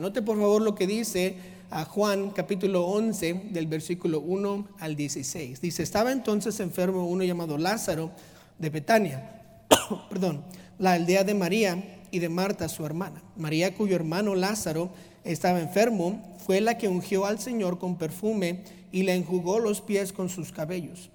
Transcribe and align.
Note 0.00 0.22
por 0.22 0.38
favor 0.38 0.62
lo 0.62 0.74
que 0.74 0.86
dice 0.86 1.36
a 1.70 1.84
Juan 1.84 2.30
capítulo 2.30 2.86
11 2.86 3.48
del 3.50 3.66
versículo 3.66 4.20
1 4.20 4.68
al 4.78 4.96
16. 4.96 5.60
Dice, 5.60 5.82
estaba 5.82 6.12
entonces 6.12 6.60
enfermo 6.60 7.06
uno 7.06 7.24
llamado 7.24 7.58
Lázaro 7.58 8.10
de 8.58 8.70
Betania, 8.70 9.42
perdón, 10.08 10.44
la 10.78 10.92
aldea 10.92 11.24
de 11.24 11.34
María 11.34 12.00
y 12.10 12.18
de 12.18 12.28
Marta 12.28 12.68
su 12.68 12.84
hermana. 12.84 13.22
María 13.36 13.74
cuyo 13.74 13.96
hermano 13.96 14.34
Lázaro 14.34 14.92
estaba 15.24 15.60
enfermo 15.60 16.36
fue 16.44 16.60
la 16.60 16.78
que 16.78 16.88
ungió 16.88 17.26
al 17.26 17.38
Señor 17.38 17.78
con 17.78 17.96
perfume 17.96 18.64
y 18.90 19.02
le 19.02 19.14
enjugó 19.14 19.58
los 19.58 19.80
pies 19.80 20.12
con 20.12 20.28
sus 20.28 20.52
cabellos. 20.52 21.10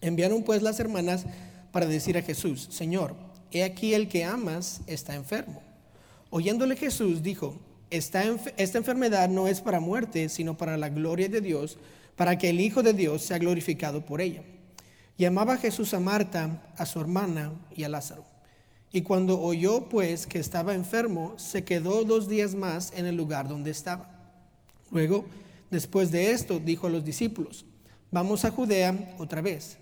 Enviaron 0.00 0.42
pues 0.42 0.62
las 0.62 0.78
hermanas 0.80 1.24
para 1.72 1.86
decir 1.86 2.16
a 2.18 2.22
Jesús, 2.22 2.68
Señor, 2.70 3.14
he 3.50 3.64
aquí 3.64 3.94
el 3.94 4.08
que 4.08 4.24
amas 4.24 4.80
está 4.86 5.14
enfermo. 5.14 5.62
Oyéndole 6.30 6.76
Jesús 6.76 7.22
dijo, 7.22 7.56
esta, 7.90 8.24
enfermedad 8.24 9.28
no 9.28 9.48
es 9.48 9.60
para 9.60 9.80
muerte, 9.80 10.28
sino 10.28 10.56
para 10.56 10.76
la 10.76 10.88
gloria 10.88 11.28
de 11.28 11.40
Dios, 11.40 11.78
para 12.16 12.36
que 12.36 12.50
el 12.50 12.60
Hijo 12.60 12.82
de 12.82 12.92
Dios 12.92 13.22
sea 13.22 13.38
glorificado 13.38 14.04
por 14.04 14.20
ella. 14.20 14.42
Llamaba 15.16 15.56
Jesús 15.56 15.94
a 15.94 16.00
Marta, 16.00 16.62
a 16.76 16.86
su 16.86 17.00
hermana 17.00 17.52
y 17.74 17.84
a 17.84 17.88
Lázaro. 17.88 18.24
Y 18.92 19.02
cuando 19.02 19.40
oyó 19.40 19.88
pues 19.88 20.26
que 20.26 20.38
estaba 20.38 20.74
enfermo, 20.74 21.34
se 21.36 21.64
quedó 21.64 22.04
dos 22.04 22.28
días 22.28 22.54
más 22.54 22.92
en 22.96 23.06
el 23.06 23.16
lugar 23.16 23.48
donde 23.48 23.70
estaba. 23.70 24.10
Luego, 24.90 25.26
después 25.70 26.10
de 26.10 26.30
esto, 26.30 26.58
dijo 26.58 26.86
a 26.86 26.90
los 26.90 27.04
discípulos, 27.04 27.66
vamos 28.10 28.44
a 28.44 28.50
Judea 28.50 29.14
otra 29.18 29.42
vez. 29.42 29.76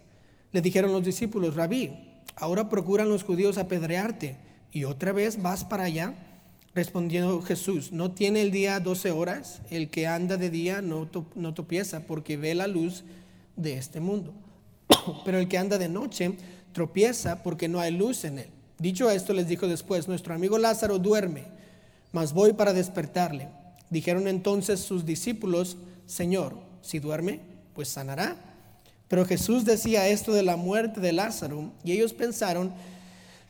Le 0.52 0.60
dijeron 0.60 0.92
los 0.92 1.04
discípulos, 1.04 1.54
rabí, 1.54 1.92
ahora 2.34 2.68
procuran 2.68 3.08
los 3.08 3.22
judíos 3.22 3.58
apedrearte 3.58 4.36
y 4.72 4.84
otra 4.84 5.12
vez 5.12 5.40
vas 5.40 5.64
para 5.64 5.84
allá. 5.84 6.14
Respondiendo 6.76 7.40
Jesús, 7.40 7.90
¿no 7.90 8.10
tiene 8.10 8.42
el 8.42 8.50
día 8.50 8.78
doce 8.80 9.10
horas? 9.10 9.62
El 9.70 9.88
que 9.88 10.06
anda 10.06 10.36
de 10.36 10.50
día 10.50 10.82
no, 10.82 11.08
no 11.34 11.54
tropieza 11.54 12.00
porque 12.00 12.36
ve 12.36 12.54
la 12.54 12.66
luz 12.66 13.02
de 13.56 13.78
este 13.78 13.98
mundo. 13.98 14.34
Pero 15.24 15.38
el 15.38 15.48
que 15.48 15.56
anda 15.56 15.78
de 15.78 15.88
noche 15.88 16.36
tropieza 16.74 17.42
porque 17.42 17.66
no 17.66 17.80
hay 17.80 17.92
luz 17.92 18.26
en 18.26 18.40
él. 18.40 18.50
Dicho 18.78 19.10
esto, 19.10 19.32
les 19.32 19.48
dijo 19.48 19.66
después, 19.66 20.06
nuestro 20.06 20.34
amigo 20.34 20.58
Lázaro 20.58 20.98
duerme, 20.98 21.44
mas 22.12 22.34
voy 22.34 22.52
para 22.52 22.74
despertarle. 22.74 23.48
Dijeron 23.88 24.28
entonces 24.28 24.78
sus 24.80 25.06
discípulos, 25.06 25.78
Señor, 26.04 26.58
si 26.82 26.98
duerme, 26.98 27.40
pues 27.74 27.88
sanará. 27.88 28.36
Pero 29.08 29.24
Jesús 29.24 29.64
decía 29.64 30.08
esto 30.08 30.34
de 30.34 30.42
la 30.42 30.56
muerte 30.56 31.00
de 31.00 31.14
Lázaro 31.14 31.72
y 31.84 31.92
ellos 31.92 32.12
pensaron 32.12 32.74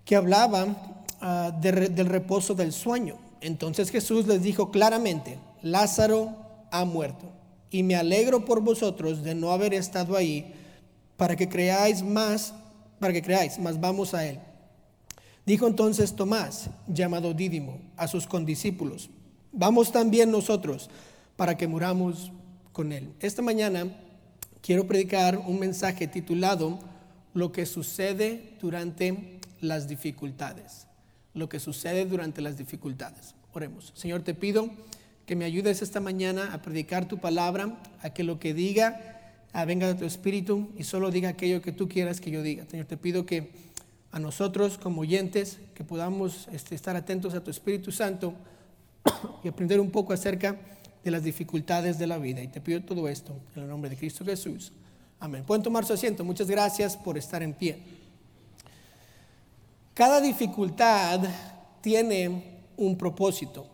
que 0.04 0.14
hablaba 0.14 0.95
ah, 1.20 1.52
del 1.60 2.06
reposo 2.06 2.54
del 2.54 2.72
sueño. 2.72 3.16
Entonces 3.40 3.90
Jesús 3.90 4.26
les 4.26 4.42
dijo 4.42 4.70
claramente, 4.70 5.38
Lázaro 5.62 6.34
ha 6.70 6.84
muerto 6.84 7.26
y 7.70 7.82
me 7.82 7.96
alegro 7.96 8.44
por 8.44 8.60
vosotros 8.60 9.22
de 9.22 9.34
no 9.34 9.50
haber 9.50 9.74
estado 9.74 10.16
ahí 10.16 10.54
para 11.16 11.36
que 11.36 11.48
creáis 11.48 12.02
más, 12.02 12.54
para 12.98 13.12
que 13.12 13.22
creáis, 13.22 13.58
más 13.58 13.80
vamos 13.80 14.14
a 14.14 14.26
él. 14.26 14.38
Dijo 15.44 15.66
entonces 15.66 16.14
Tomás, 16.14 16.70
llamado 16.88 17.32
Dídimo, 17.32 17.78
a 17.96 18.08
sus 18.08 18.26
condiscípulos, 18.26 19.10
vamos 19.52 19.92
también 19.92 20.30
nosotros 20.30 20.90
para 21.36 21.56
que 21.56 21.68
muramos 21.68 22.32
con 22.72 22.92
él. 22.92 23.12
Esta 23.20 23.42
mañana 23.42 23.86
quiero 24.60 24.86
predicar 24.86 25.38
un 25.38 25.60
mensaje 25.60 26.08
titulado 26.08 26.78
Lo 27.32 27.52
que 27.52 27.64
sucede 27.64 28.56
durante 28.60 29.38
las 29.60 29.86
dificultades. 29.86 30.86
Lo 31.36 31.48
que 31.48 31.60
sucede 31.60 32.04
durante 32.04 32.40
las 32.40 32.58
dificultades. 32.58 33.36
Oremos. 33.52 33.92
Señor, 33.94 34.22
te 34.22 34.34
pido 34.34 34.70
que 35.24 35.36
me 35.36 35.44
ayudes 35.44 35.82
esta 35.82 36.00
mañana 36.00 36.52
a 36.52 36.62
predicar 36.62 37.06
tu 37.06 37.18
palabra, 37.18 37.78
a 38.02 38.10
que 38.10 38.24
lo 38.24 38.40
que 38.40 38.54
diga 38.54 39.16
venga 39.64 39.86
de 39.86 39.94
tu 39.94 40.04
espíritu 40.04 40.68
y 40.76 40.84
solo 40.84 41.10
diga 41.10 41.30
aquello 41.30 41.62
que 41.62 41.72
tú 41.72 41.88
quieras 41.88 42.20
que 42.20 42.30
yo 42.30 42.42
diga. 42.42 42.66
Señor, 42.68 42.86
te 42.86 42.96
pido 42.96 43.24
que 43.24 43.50
a 44.12 44.18
nosotros 44.18 44.76
como 44.76 45.00
oyentes, 45.00 45.58
que 45.74 45.84
podamos 45.84 46.48
este, 46.52 46.74
estar 46.74 46.96
atentos 46.96 47.34
a 47.34 47.42
tu 47.42 47.50
Espíritu 47.50 47.92
Santo 47.92 48.34
y 49.44 49.48
aprender 49.48 49.80
un 49.80 49.90
poco 49.90 50.12
acerca 50.12 50.56
de 51.02 51.10
las 51.10 51.22
dificultades 51.22 51.98
de 51.98 52.06
la 52.06 52.18
vida. 52.18 52.42
Y 52.42 52.48
te 52.48 52.60
pido 52.60 52.82
todo 52.82 53.08
esto 53.08 53.34
en 53.54 53.62
el 53.62 53.68
nombre 53.68 53.88
de 53.88 53.96
Cristo 53.96 54.24
Jesús. 54.24 54.72
Amén. 55.18 55.44
Pueden 55.44 55.62
tomar 55.62 55.84
su 55.86 55.94
asiento. 55.94 56.24
Muchas 56.24 56.50
gracias 56.50 56.96
por 56.96 57.16
estar 57.16 57.42
en 57.42 57.54
pie. 57.54 57.78
Cada 59.96 60.20
dificultad 60.20 61.20
tiene 61.80 62.58
un 62.76 62.98
propósito. 62.98 63.66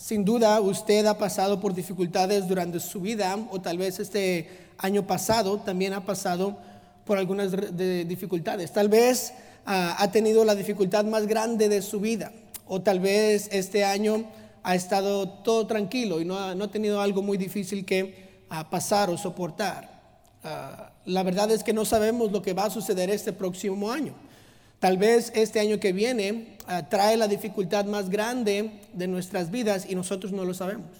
Sin 0.00 0.24
duda 0.24 0.60
usted 0.60 1.06
ha 1.06 1.16
pasado 1.16 1.60
por 1.60 1.72
dificultades 1.72 2.48
durante 2.48 2.80
su 2.80 3.00
vida 3.00 3.38
o 3.52 3.60
tal 3.60 3.78
vez 3.78 4.00
este 4.00 4.48
año 4.78 5.06
pasado 5.06 5.58
también 5.58 5.92
ha 5.92 6.04
pasado 6.04 6.58
por 7.06 7.18
algunas 7.18 7.52
dificultades. 7.72 8.72
Tal 8.72 8.88
vez 8.88 9.32
ha 9.64 10.10
tenido 10.10 10.44
la 10.44 10.56
dificultad 10.56 11.04
más 11.04 11.28
grande 11.28 11.68
de 11.68 11.82
su 11.82 12.00
vida. 12.00 12.32
O 12.66 12.82
tal 12.82 12.98
vez 12.98 13.48
este 13.52 13.84
año 13.84 14.24
ha 14.64 14.74
estado 14.74 15.28
todo 15.28 15.68
tranquilo 15.68 16.20
y 16.20 16.24
no 16.24 16.36
ha, 16.36 16.68
tenido 16.68 17.00
algo 17.00 17.22
muy 17.22 17.38
difícil 17.38 17.84
que 17.84 18.42
pasar 18.70 19.08
o 19.08 19.16
soportar. 19.16 20.02
Ah, 20.42 20.90
la 21.04 21.22
verdad 21.22 21.48
es 21.52 21.62
que 21.62 21.72
no 21.72 21.84
sabemos 21.84 22.32
lo 22.32 22.42
que 22.42 22.54
va 22.54 22.64
a 22.64 22.70
suceder 22.70 23.08
este 23.08 23.32
próximo 23.32 23.92
año. 23.92 24.14
Tal 24.84 24.98
vez 24.98 25.32
este 25.34 25.60
año 25.60 25.80
que 25.80 25.94
viene 25.94 26.58
ah, 26.66 26.90
trae 26.90 27.16
la 27.16 27.26
dificultad 27.26 27.86
más 27.86 28.10
grande 28.10 28.82
de 28.92 29.06
nuestras 29.08 29.50
vidas 29.50 29.86
y 29.88 29.94
nosotros 29.94 30.30
no 30.30 30.44
lo 30.44 30.52
sabemos. 30.52 30.90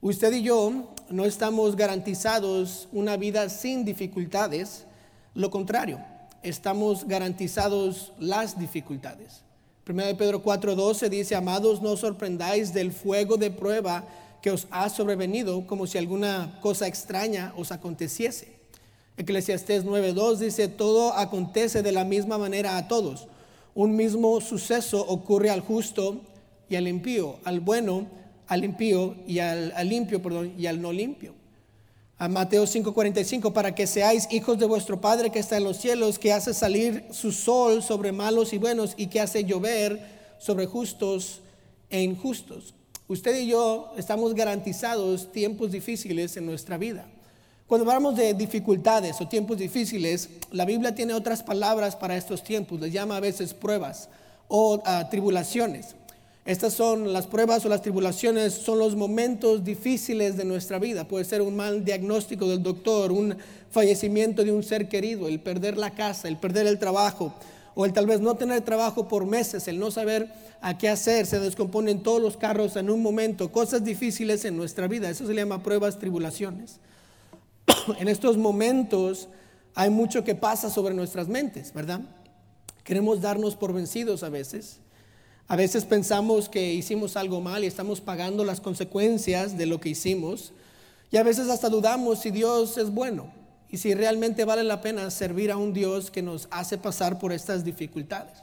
Usted 0.00 0.32
y 0.32 0.42
yo 0.42 0.94
no 1.10 1.26
estamos 1.26 1.76
garantizados 1.76 2.88
una 2.92 3.18
vida 3.18 3.50
sin 3.50 3.84
dificultades, 3.84 4.86
lo 5.34 5.50
contrario 5.50 5.98
estamos 6.42 7.06
garantizados 7.06 8.14
las 8.18 8.58
dificultades. 8.58 9.42
1 9.86 10.16
Pedro 10.16 10.42
4:12 10.42 11.10
dice, 11.10 11.34
amados, 11.34 11.82
no 11.82 11.98
sorprendáis 11.98 12.72
del 12.72 12.90
fuego 12.90 13.36
de 13.36 13.50
prueba 13.50 14.08
que 14.40 14.50
os 14.50 14.66
ha 14.70 14.88
sobrevenido 14.88 15.66
como 15.66 15.86
si 15.86 15.98
alguna 15.98 16.58
cosa 16.62 16.86
extraña 16.86 17.52
os 17.54 17.70
aconteciese. 17.70 18.63
Eclesiastés 19.16 19.84
9:2 19.84 20.38
dice, 20.38 20.68
todo 20.68 21.12
acontece 21.14 21.82
de 21.82 21.92
la 21.92 22.04
misma 22.04 22.38
manera 22.38 22.76
a 22.76 22.88
todos. 22.88 23.28
Un 23.74 23.96
mismo 23.96 24.40
suceso 24.40 25.04
ocurre 25.06 25.50
al 25.50 25.60
justo 25.60 26.20
y 26.68 26.76
al 26.76 26.88
impío, 26.88 27.36
al 27.44 27.60
bueno, 27.60 28.06
al 28.46 28.64
impío 28.64 29.16
y 29.26 29.38
al, 29.38 29.72
al 29.76 29.88
limpio, 29.88 30.22
perdón, 30.22 30.52
y 30.58 30.66
al 30.66 30.80
no 30.80 30.92
limpio 30.92 31.34
a 32.18 32.28
Mateo 32.28 32.64
5:45, 32.64 33.52
para 33.52 33.74
que 33.74 33.86
seáis 33.86 34.28
hijos 34.30 34.58
de 34.58 34.66
vuestro 34.66 35.00
Padre 35.00 35.30
que 35.30 35.38
está 35.38 35.56
en 35.56 35.64
los 35.64 35.78
cielos, 35.78 36.18
que 36.18 36.32
hace 36.32 36.54
salir 36.54 37.04
su 37.10 37.32
sol 37.32 37.82
sobre 37.82 38.12
malos 38.12 38.52
y 38.52 38.58
buenos 38.58 38.94
y 38.96 39.08
que 39.08 39.20
hace 39.20 39.44
llover 39.44 40.00
sobre 40.38 40.66
justos 40.66 41.40
e 41.90 42.02
injustos. 42.02 42.74
Usted 43.08 43.38
y 43.38 43.48
yo 43.48 43.92
estamos 43.96 44.34
garantizados 44.34 45.32
tiempos 45.32 45.72
difíciles 45.72 46.36
en 46.36 46.46
nuestra 46.46 46.78
vida. 46.78 47.06
Cuando 47.74 47.90
hablamos 47.90 48.14
de 48.14 48.34
dificultades 48.34 49.20
o 49.20 49.26
tiempos 49.26 49.58
difíciles, 49.58 50.28
la 50.52 50.64
Biblia 50.64 50.94
tiene 50.94 51.12
otras 51.12 51.42
palabras 51.42 51.96
para 51.96 52.16
estos 52.16 52.44
tiempos, 52.44 52.80
les 52.80 52.92
llama 52.92 53.16
a 53.16 53.20
veces 53.20 53.52
pruebas 53.52 54.08
o 54.46 54.80
ah, 54.86 55.08
tribulaciones. 55.10 55.96
Estas 56.44 56.72
son 56.72 57.12
las 57.12 57.26
pruebas 57.26 57.66
o 57.66 57.68
las 57.68 57.82
tribulaciones, 57.82 58.54
son 58.54 58.78
los 58.78 58.94
momentos 58.94 59.64
difíciles 59.64 60.36
de 60.36 60.44
nuestra 60.44 60.78
vida. 60.78 61.08
Puede 61.08 61.24
ser 61.24 61.42
un 61.42 61.56
mal 61.56 61.84
diagnóstico 61.84 62.46
del 62.46 62.62
doctor, 62.62 63.10
un 63.10 63.36
fallecimiento 63.72 64.44
de 64.44 64.52
un 64.52 64.62
ser 64.62 64.88
querido, 64.88 65.26
el 65.26 65.40
perder 65.40 65.76
la 65.76 65.90
casa, 65.90 66.28
el 66.28 66.36
perder 66.36 66.68
el 66.68 66.78
trabajo, 66.78 67.34
o 67.74 67.84
el 67.86 67.92
tal 67.92 68.06
vez 68.06 68.20
no 68.20 68.36
tener 68.36 68.60
trabajo 68.60 69.08
por 69.08 69.26
meses, 69.26 69.66
el 69.66 69.80
no 69.80 69.90
saber 69.90 70.28
a 70.60 70.78
qué 70.78 70.88
hacer, 70.88 71.26
se 71.26 71.40
descomponen 71.40 72.04
todos 72.04 72.22
los 72.22 72.36
carros 72.36 72.76
en 72.76 72.88
un 72.88 73.02
momento, 73.02 73.50
cosas 73.50 73.82
difíciles 73.82 74.44
en 74.44 74.56
nuestra 74.56 74.86
vida. 74.86 75.10
Eso 75.10 75.26
se 75.26 75.34
llama 75.34 75.60
pruebas, 75.64 75.98
tribulaciones. 75.98 76.78
en 77.98 78.08
estos 78.08 78.36
momentos 78.36 79.28
hay 79.74 79.90
mucho 79.90 80.24
que 80.24 80.34
pasa 80.34 80.70
sobre 80.70 80.94
nuestras 80.94 81.28
mentes, 81.28 81.72
¿verdad? 81.72 82.00
Queremos 82.84 83.20
darnos 83.20 83.56
por 83.56 83.72
vencidos 83.72 84.22
a 84.22 84.28
veces. 84.28 84.78
A 85.48 85.56
veces 85.56 85.84
pensamos 85.84 86.48
que 86.48 86.72
hicimos 86.72 87.16
algo 87.16 87.40
mal 87.40 87.64
y 87.64 87.66
estamos 87.66 88.00
pagando 88.00 88.44
las 88.44 88.60
consecuencias 88.60 89.58
de 89.58 89.66
lo 89.66 89.80
que 89.80 89.90
hicimos. 89.90 90.52
Y 91.10 91.16
a 91.16 91.22
veces 91.22 91.48
hasta 91.48 91.68
dudamos 91.68 92.20
si 92.20 92.30
Dios 92.30 92.78
es 92.78 92.90
bueno 92.90 93.32
y 93.70 93.78
si 93.78 93.94
realmente 93.94 94.44
vale 94.44 94.64
la 94.64 94.80
pena 94.80 95.10
servir 95.10 95.50
a 95.50 95.56
un 95.56 95.72
Dios 95.72 96.10
que 96.10 96.22
nos 96.22 96.48
hace 96.50 96.78
pasar 96.78 97.18
por 97.18 97.32
estas 97.32 97.64
dificultades. 97.64 98.38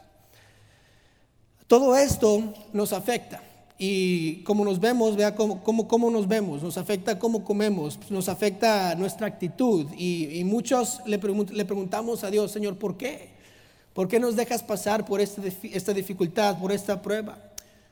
Todo 1.66 1.96
esto 1.96 2.52
nos 2.72 2.92
afecta. 2.92 3.42
Y 3.78 4.42
como 4.44 4.64
nos 4.64 4.78
vemos, 4.78 5.16
vea 5.16 5.34
cómo, 5.34 5.62
cómo, 5.62 6.10
nos 6.10 6.28
vemos, 6.28 6.62
nos 6.62 6.78
afecta 6.78 7.18
cómo 7.18 7.44
comemos, 7.44 7.98
nos 8.10 8.28
afecta 8.28 8.94
nuestra 8.94 9.26
actitud. 9.26 9.86
Y, 9.96 10.42
muchos 10.44 11.00
le, 11.06 11.18
le 11.18 11.64
preguntamos 11.64 12.22
a 12.22 12.30
Dios, 12.30 12.52
Señor, 12.52 12.76
¿por 12.76 12.96
qué? 12.96 13.30
¿Por 13.92 14.08
qué 14.08 14.18
nos 14.18 14.36
dejas 14.36 14.62
pasar 14.62 15.04
por 15.04 15.20
este 15.20 15.52
esta 15.74 15.92
dificultad, 15.92 16.58
por 16.58 16.72
esta 16.72 17.02
prueba? 17.02 17.36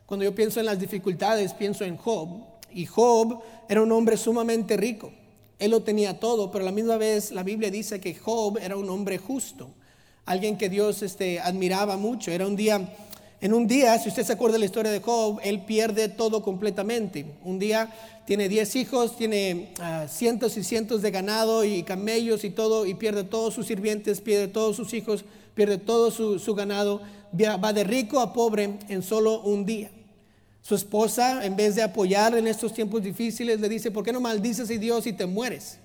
Cuando 0.07 0.25
yo 0.25 0.35
pienso 0.35 0.59
en 0.59 0.67
las 0.67 0.81
dificultades, 0.81 1.53
pienso 1.55 1.85
en 1.85 1.97
Job. 1.97 2.29
Y 2.73 2.87
Job 2.87 3.41
era 3.69 3.83
un 3.83 3.93
hombre 3.93 4.17
sumamente 4.17 4.77
rico. 4.77 5.13
Él 5.61 5.73
lo 5.73 5.83
tenía 5.83 6.19
todo, 6.19 6.51
pero 6.51 6.63
a 6.63 6.67
la 6.67 6.73
misma 6.73 6.97
vez 6.97 7.31
la 7.33 7.43
Biblia 7.43 7.71
dice 7.71 8.01
que 8.01 8.15
Job 8.15 8.59
era 8.59 8.77
un 8.77 8.89
hombre 8.89 9.19
justo, 9.19 9.71
alguien 10.25 10.57
que 10.57 10.71
Dios 10.71 11.03
este, 11.03 11.39
admiraba 11.39 11.99
mucho. 11.99 12.31
Era 12.31 12.47
un 12.47 12.57
día, 12.57 12.93
en 13.41 13.55
un 13.55 13.67
día, 13.67 13.99
si 13.99 14.11
usted 14.11 14.25
se 14.25 14.35
acuerda 14.35 14.55
de 14.55 14.59
la 14.59 14.65
historia 14.67 14.93
de 14.93 15.01
Job, 15.01 15.41
él 15.43 15.65
pierde 15.65 16.11
todo 16.11 16.43
completamente. 16.43 17.25
Un 17.43 17.59
día 17.59 17.91
tiene 18.27 18.51
10 18.51 18.77
hijos, 18.77 19.17
tiene 19.17 19.73
ah, 19.81 20.07
cientos 20.09 20.59
y 20.59 20.63
cientos 20.63 21.01
de 21.01 21.11
ganado 21.11 21.65
y 21.65 21.83
camellos 21.83 22.45
y 22.45 22.51
todo, 22.51 22.85
y 22.85 22.93
pierde 22.93 23.25
todos 23.25 23.55
sus 23.55 23.67
sirvientes, 23.67 24.21
pierde 24.21 24.47
todos 24.47 24.77
sus 24.77 24.93
hijos, 24.93 25.25
pierde 25.55 25.79
todo 25.79 26.11
su, 26.11 26.55
ganado, 26.55 27.01
va 27.33 27.73
de 27.73 27.85
rico 27.85 28.21
a 28.21 28.35
pobre 28.35 28.79
en 28.89 29.03
solo 29.03 29.41
un 29.41 29.65
día. 29.65 29.91
Su 30.61 30.75
esposa, 30.75 31.43
en 31.45 31.57
vez 31.57 31.75
de 31.75 31.83
apoyar 31.83 32.37
en 32.37 32.47
estos 32.47 32.75
tiempos 32.75 33.03
difíciles, 33.03 33.59
le 33.59 33.71
dice, 33.71 33.91
¿por 33.91 34.05
qué 34.05 34.13
no 34.13 34.21
maldices 34.21 34.71
a 34.71 34.75
Dios 34.75 35.07
y 35.07 35.15
te 35.15 35.25
mueres? 35.25 35.79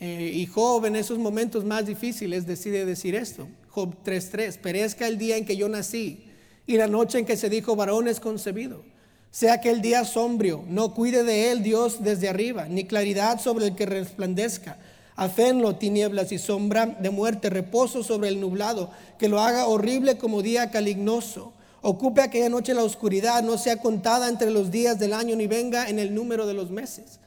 Eh, 0.00 0.32
y 0.34 0.46
Job 0.46 0.84
en 0.86 0.96
esos 0.96 1.18
momentos 1.18 1.64
más 1.64 1.86
difíciles 1.86 2.44
decide 2.44 2.84
decir 2.84 3.14
esto. 3.14 3.46
Job 3.70 3.94
3.3, 4.04 4.58
perezca 4.58 5.06
el 5.06 5.18
día 5.18 5.36
en 5.36 5.44
que 5.44 5.56
yo 5.56 5.68
nací 5.68 6.24
y 6.66 6.76
la 6.76 6.86
noche 6.86 7.18
en 7.18 7.24
que 7.24 7.36
se 7.36 7.48
dijo 7.48 7.76
varón 7.76 8.08
es 8.08 8.20
concebido. 8.20 8.82
Sea 9.30 9.54
aquel 9.54 9.80
día 9.80 10.04
sombrio, 10.04 10.64
no 10.68 10.92
cuide 10.94 11.24
de 11.24 11.52
él 11.52 11.62
Dios 11.62 12.02
desde 12.02 12.28
arriba, 12.28 12.66
ni 12.68 12.84
claridad 12.84 13.40
sobre 13.40 13.66
el 13.66 13.76
que 13.76 13.86
resplandezca. 13.86 14.78
Hacenlo 15.16 15.76
tinieblas 15.76 16.32
y 16.32 16.38
sombra 16.38 16.86
de 16.86 17.10
muerte, 17.10 17.50
reposo 17.50 18.02
sobre 18.02 18.28
el 18.28 18.40
nublado, 18.40 18.90
que 19.18 19.28
lo 19.28 19.40
haga 19.40 19.66
horrible 19.66 20.18
como 20.18 20.42
día 20.42 20.70
calignoso 20.70 21.52
Ocupe 21.82 22.20
aquella 22.20 22.50
noche 22.50 22.74
la 22.74 22.84
oscuridad, 22.84 23.42
no 23.42 23.56
sea 23.56 23.78
contada 23.78 24.28
entre 24.28 24.50
los 24.50 24.70
días 24.70 24.98
del 24.98 25.14
año 25.14 25.34
ni 25.34 25.46
venga 25.46 25.88
en 25.88 25.98
el 25.98 26.14
número 26.14 26.46
de 26.46 26.52
los 26.52 26.70
meses. 26.70 27.20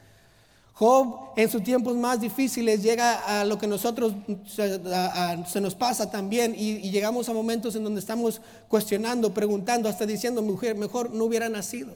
Job 0.84 1.32
en 1.38 1.50
sus 1.50 1.64
tiempos 1.64 1.96
más 1.96 2.20
difíciles 2.20 2.84
llega 2.84 3.40
a 3.40 3.46
lo 3.46 3.58
que 3.58 3.68
nosotros 3.68 4.12
se, 4.46 5.62
nos 5.62 5.76
pasa 5.76 6.12
también 6.12 6.54
y, 6.58 6.92
llegamos 6.92 7.30
a 7.30 7.34
momentos 7.34 7.78
en 7.78 7.86
donde 7.86 8.02
estamos 8.02 8.42
cuestionando, 8.68 9.34
preguntando, 9.34 9.88
hasta 9.88 10.06
diciendo, 10.06 10.42
mujer, 10.42 10.76
mejor 10.76 11.12
no 11.12 11.24
hubiera 11.24 11.48
nacido, 11.48 11.96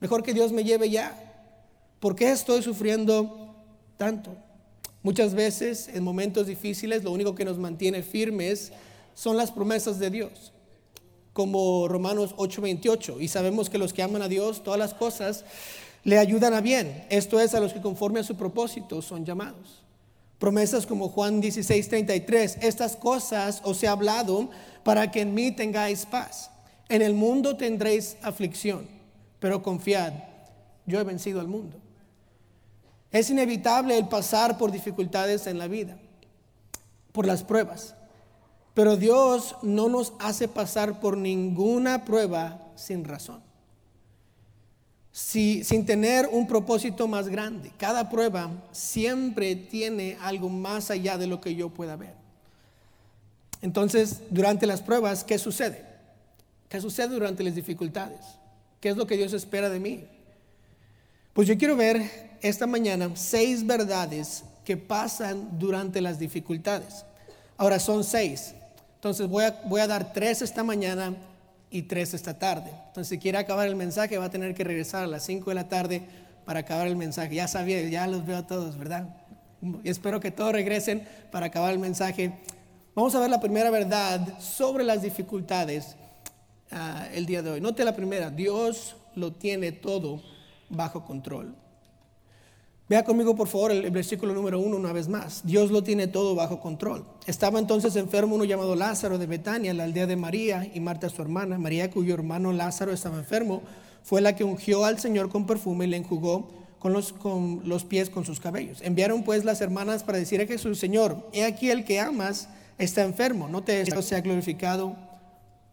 mejor 0.00 0.22
que 0.22 0.34
Dios 0.34 0.52
me 0.52 0.64
lleve 0.64 0.90
ya. 0.90 1.18
¿Por 1.98 2.14
qué 2.14 2.30
estoy 2.30 2.62
sufriendo 2.62 3.54
tanto? 3.96 4.36
Muchas 5.02 5.32
veces 5.32 5.88
en 5.88 6.04
momentos 6.04 6.46
difíciles 6.46 7.04
lo 7.04 7.10
único 7.10 7.34
que 7.34 7.46
nos 7.46 7.56
mantiene 7.56 8.02
firmes 8.02 8.70
son 9.14 9.38
las 9.38 9.50
promesas 9.50 9.98
de 9.98 10.10
Dios 10.10 10.52
como 11.32 11.88
Romanos 11.88 12.34
8:28. 12.36 13.18
Y 13.22 13.28
sabemos 13.28 13.70
que 13.70 13.78
los 13.78 13.94
que 13.94 14.02
aman 14.02 14.20
a 14.20 14.28
Dios, 14.28 14.62
todas 14.62 14.78
las 14.78 14.92
cosas 14.92 15.46
le 16.04 16.18
ayudan 16.18 16.54
a 16.54 16.60
bien. 16.60 17.06
Esto 17.10 17.40
es 17.40 17.54
a 17.54 17.60
los 17.60 17.72
que 17.72 17.80
conforme 17.80 18.20
a 18.20 18.24
su 18.24 18.36
propósito 18.36 19.02
son 19.02 19.24
llamados. 19.24 19.82
Promesas 20.38 20.86
como 20.86 21.08
Juan 21.08 21.40
16:33. 21.40 22.58
Estas 22.60 22.96
cosas 22.96 23.60
os 23.64 23.82
he 23.82 23.88
hablado 23.88 24.50
para 24.84 25.10
que 25.10 25.22
en 25.22 25.34
mí 25.34 25.50
tengáis 25.50 26.04
paz. 26.04 26.50
En 26.88 27.00
el 27.00 27.14
mundo 27.14 27.56
tendréis 27.56 28.16
aflicción, 28.22 28.86
pero 29.40 29.62
confiad, 29.62 30.12
yo 30.86 31.00
he 31.00 31.04
vencido 31.04 31.40
al 31.40 31.48
mundo. 31.48 31.78
Es 33.10 33.30
inevitable 33.30 33.96
el 33.96 34.08
pasar 34.08 34.58
por 34.58 34.70
dificultades 34.70 35.46
en 35.46 35.56
la 35.56 35.66
vida, 35.66 35.96
por 37.12 37.26
las 37.26 37.42
pruebas. 37.42 37.94
Pero 38.74 38.96
Dios 38.96 39.56
no 39.62 39.88
nos 39.88 40.12
hace 40.18 40.48
pasar 40.48 41.00
por 41.00 41.16
ninguna 41.16 42.04
prueba 42.04 42.60
sin 42.74 43.04
razón. 43.04 43.43
Sin 45.16 45.86
tener 45.86 46.28
un 46.32 46.44
propósito 46.48 47.06
más 47.06 47.28
grande. 47.28 47.70
Cada 47.78 48.10
prueba 48.10 48.50
siempre 48.72 49.54
tiene 49.54 50.18
algo 50.20 50.48
más 50.48 50.90
allá 50.90 51.16
de 51.16 51.28
lo 51.28 51.40
que 51.40 51.54
yo 51.54 51.68
pueda 51.68 51.94
ver. 51.94 52.14
Entonces, 53.62 54.22
durante 54.30 54.66
las 54.66 54.82
pruebas, 54.82 55.22
¿qué 55.22 55.38
sucede? 55.38 55.84
¿Qué 56.68 56.80
sucede 56.80 57.10
durante 57.10 57.44
las 57.44 57.54
dificultades? 57.54 58.18
¿Qué 58.80 58.88
es 58.88 58.96
lo 58.96 59.06
que 59.06 59.16
Dios 59.16 59.32
espera 59.32 59.70
de 59.70 59.78
mí? 59.78 60.04
Pues 61.32 61.46
yo 61.46 61.56
quiero 61.56 61.76
ver 61.76 62.36
esta 62.42 62.66
mañana 62.66 63.08
seis 63.14 63.64
verdades 63.64 64.42
que 64.64 64.76
pasan 64.76 65.60
durante 65.60 66.00
las 66.00 66.18
dificultades. 66.18 67.04
Ahora 67.56 67.78
son 67.78 68.02
seis. 68.02 68.52
Entonces 68.96 69.28
voy 69.28 69.44
a, 69.44 69.62
voy 69.66 69.80
a 69.80 69.86
dar 69.86 70.12
tres 70.12 70.42
esta 70.42 70.64
mañana 70.64 71.14
y 71.74 71.82
tres 71.82 72.14
esta 72.14 72.38
tarde. 72.38 72.70
Entonces 72.86 73.08
si 73.08 73.18
quiere 73.18 73.36
acabar 73.36 73.66
el 73.66 73.74
mensaje 73.74 74.16
va 74.16 74.26
a 74.26 74.30
tener 74.30 74.54
que 74.54 74.62
regresar 74.62 75.02
a 75.02 75.06
las 75.08 75.24
cinco 75.24 75.50
de 75.50 75.56
la 75.56 75.68
tarde 75.68 76.02
para 76.44 76.60
acabar 76.60 76.86
el 76.86 76.94
mensaje. 76.94 77.34
Ya 77.34 77.48
sabía, 77.48 77.82
ya 77.88 78.06
los 78.06 78.24
veo 78.24 78.38
a 78.38 78.46
todos, 78.46 78.78
¿verdad? 78.78 79.08
Y 79.82 79.88
espero 79.88 80.20
que 80.20 80.30
todos 80.30 80.52
regresen 80.52 81.04
para 81.32 81.46
acabar 81.46 81.72
el 81.72 81.80
mensaje. 81.80 82.32
Vamos 82.94 83.12
a 83.16 83.18
ver 83.18 83.28
la 83.28 83.40
primera 83.40 83.70
verdad 83.70 84.38
sobre 84.38 84.84
las 84.84 85.02
dificultades 85.02 85.96
ah, 86.70 87.08
el 87.12 87.26
día 87.26 87.42
de 87.42 87.50
hoy. 87.50 87.60
Note 87.60 87.84
la 87.84 87.96
primera, 87.96 88.30
Dios 88.30 88.94
lo 89.16 89.32
tiene 89.32 89.72
todo 89.72 90.22
bajo 90.68 91.04
control. 91.04 91.56
Vea 92.86 93.02
conmigo 93.02 93.34
por 93.34 93.48
favor 93.48 93.70
el, 93.70 93.90
versículo 93.90 94.34
número 94.34 94.60
uno 94.60 94.76
una 94.76 94.92
vez 94.92 95.08
más. 95.08 95.40
Dios 95.44 95.70
lo 95.70 95.82
tiene 95.82 96.06
todo 96.06 96.34
bajo 96.34 96.60
control. 96.60 97.06
Estaba 97.26 97.58
entonces 97.58 97.96
enfermo 97.96 98.34
uno 98.34 98.44
llamado 98.44 98.76
Lázaro 98.76 99.16
de 99.16 99.26
Betania, 99.26 99.72
la 99.72 99.84
aldea 99.84 100.06
de 100.06 100.16
María 100.16 100.70
y 100.72 100.80
Marta 100.80 101.08
su 101.08 101.22
hermana. 101.22 101.58
María 101.58 101.90
cuyo 101.90 102.12
hermano 102.12 102.52
Lázaro 102.52 102.92
estaba 102.92 103.18
enfermo 103.18 103.62
fue 104.02 104.20
la 104.20 104.36
que 104.36 104.44
ungió 104.44 104.84
al 104.84 104.98
Señor 104.98 105.30
con 105.30 105.46
perfume 105.46 105.86
y 105.86 105.88
le 105.88 105.96
enjugó 105.96 106.50
con 106.78 106.92
los, 106.92 107.14
con 107.14 107.62
los 107.64 107.84
pies 107.84 108.10
con 108.10 108.26
sus 108.26 108.38
cabellos. 108.38 108.82
Enviaron 108.82 109.22
pues 109.22 109.46
las 109.46 109.62
hermanas 109.62 110.04
para 110.04 110.18
decir 110.18 110.42
a 110.42 110.46
Jesús, 110.46 110.78
Señor, 110.78 111.30
he 111.32 111.44
aquí 111.44 111.70
el 111.70 111.86
que 111.86 112.00
amas 112.00 112.50
está 112.76 113.02
enfermo, 113.02 113.48
no 113.48 113.62
te 113.62 113.86
sea 114.02 114.20
glorificado 114.20 114.94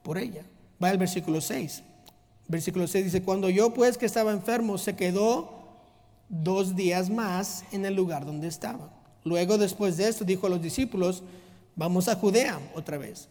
por 0.02 0.18
ella. 0.18 0.44
Va 0.82 0.92
el 0.92 0.98
versículo 0.98 1.42
6. 1.42 1.84
Versículo 2.48 2.88
6 2.88 3.04
dice, 3.04 3.22
cuando 3.22 3.50
yo 3.50 3.74
pues 3.74 3.98
que 3.98 4.06
estaba 4.06 4.32
enfermo 4.32 4.78
se 4.78 4.96
quedó 4.96 5.61
dos 6.32 6.76
días 6.76 7.10
más 7.10 7.66
en 7.74 7.86
el 7.86 7.94
lugar 7.94 8.26
donde 8.26 8.48
estaba. 8.48 8.90
Luego, 9.24 9.58
después 9.58 9.98
de 9.98 10.08
esto, 10.08 10.24
dijo 10.24 10.48
a 10.48 10.50
los 10.50 10.62
discípulos, 10.62 11.24
vamos 11.76 12.08
a 12.08 12.16
Judea 12.16 12.60
otra 12.74 12.98
vez. 12.98 13.28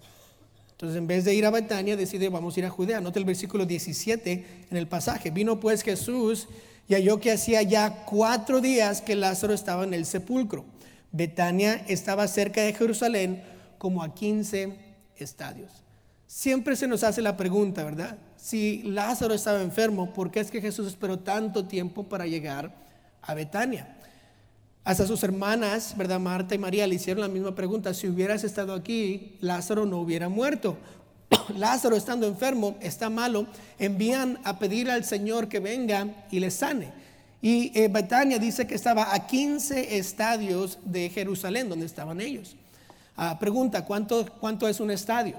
Entonces, 0.73 0.99
en 0.99 1.06
vez 1.06 1.25
de 1.25 1.35
ir 1.35 1.44
a 1.47 1.50
Betania, 1.50 1.97
decide, 1.97 2.29
vamos 2.29 2.56
a 2.56 2.61
ir 2.61 2.67
a 2.67 2.70
Judea. 2.70 3.00
Nota 3.00 3.19
el 3.19 3.25
versículo 3.25 3.67
17 3.67 4.67
en 4.70 4.76
el 4.76 4.87
pasaje. 4.87 5.31
Vino 5.31 5.58
pues 5.58 5.82
Jesús 5.82 6.47
y 6.88 6.94
halló 6.94 7.20
que 7.20 7.32
hacía 7.32 7.62
ya 7.62 8.04
cuatro 8.04 8.61
días 8.61 9.00
que 9.00 9.16
Lázaro 9.16 9.54
estaba 9.54 9.85
en 9.85 9.95
el 9.95 10.07
sepulcro. 10.07 10.64
Betania 11.12 11.85
estaba 11.88 12.28
cerca 12.28 12.62
de 12.62 12.73
Jerusalén 12.73 13.42
como 13.78 14.02
a 14.02 14.14
15 14.14 14.75
estadios. 15.16 15.71
Siempre 16.26 16.76
se 16.76 16.87
nos 16.87 17.02
hace 17.02 17.23
la 17.23 17.37
pregunta, 17.37 17.83
¿verdad? 17.83 18.19
Si 18.37 18.83
Lázaro 18.85 19.35
estaba 19.35 19.62
enfermo, 19.62 20.12
¿por 20.12 20.30
qué 20.30 20.40
es 20.40 20.50
que 20.50 20.61
Jesús 20.61 20.87
esperó 20.87 21.19
tanto 21.19 21.66
tiempo 21.66 22.04
para 22.04 22.26
llegar 22.26 22.89
a 23.22 23.34
Betania. 23.34 23.96
Hasta 24.84 25.06
sus 25.06 25.22
hermanas, 25.22 25.94
¿verdad? 25.96 26.18
Marta 26.18 26.54
y 26.54 26.58
María 26.58 26.86
le 26.86 26.94
hicieron 26.94 27.20
la 27.20 27.28
misma 27.28 27.54
pregunta. 27.54 27.92
Si 27.92 28.08
hubieras 28.08 28.44
estado 28.44 28.74
aquí, 28.74 29.36
Lázaro 29.40 29.84
no 29.86 29.98
hubiera 29.98 30.28
muerto. 30.28 30.76
Lázaro 31.56 31.96
estando 31.96 32.26
enfermo, 32.26 32.76
está 32.80 33.10
malo, 33.10 33.46
envían 33.78 34.38
a 34.42 34.58
pedir 34.58 34.90
al 34.90 35.04
Señor 35.04 35.48
que 35.48 35.60
venga 35.60 36.26
y 36.30 36.40
le 36.40 36.50
sane. 36.50 36.92
Y 37.42 37.78
eh, 37.78 37.88
Betania 37.88 38.38
dice 38.38 38.66
que 38.66 38.74
estaba 38.74 39.14
a 39.14 39.26
15 39.26 39.96
estadios 39.96 40.78
de 40.84 41.08
Jerusalén, 41.08 41.68
donde 41.68 41.86
estaban 41.86 42.20
ellos. 42.20 42.56
Ah, 43.16 43.38
pregunta, 43.38 43.84
¿cuánto, 43.84 44.26
¿cuánto 44.40 44.66
es 44.68 44.80
un 44.80 44.90
estadio? 44.90 45.36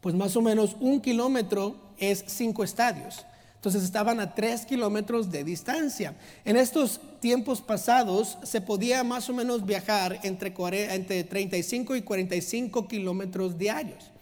Pues 0.00 0.14
más 0.14 0.36
o 0.36 0.42
menos 0.42 0.76
un 0.80 1.00
kilómetro 1.00 1.76
es 1.98 2.24
cinco 2.26 2.64
estadios. 2.64 3.24
Entonces 3.58 3.82
estaban 3.82 4.20
a 4.20 4.36
tres 4.36 4.64
kilómetros 4.64 5.32
de 5.32 5.42
distancia. 5.42 6.14
En 6.44 6.56
estos 6.56 7.00
tiempos 7.18 7.60
pasados 7.60 8.38
se 8.44 8.60
podía 8.60 9.02
más 9.02 9.28
o 9.28 9.32
menos 9.32 9.66
viajar 9.66 10.20
entre, 10.22 10.54
entre 10.94 11.24
35 11.24 11.96
y 11.96 12.02
45 12.02 12.86
kilómetros 12.86 13.58
diarios. 13.58 14.12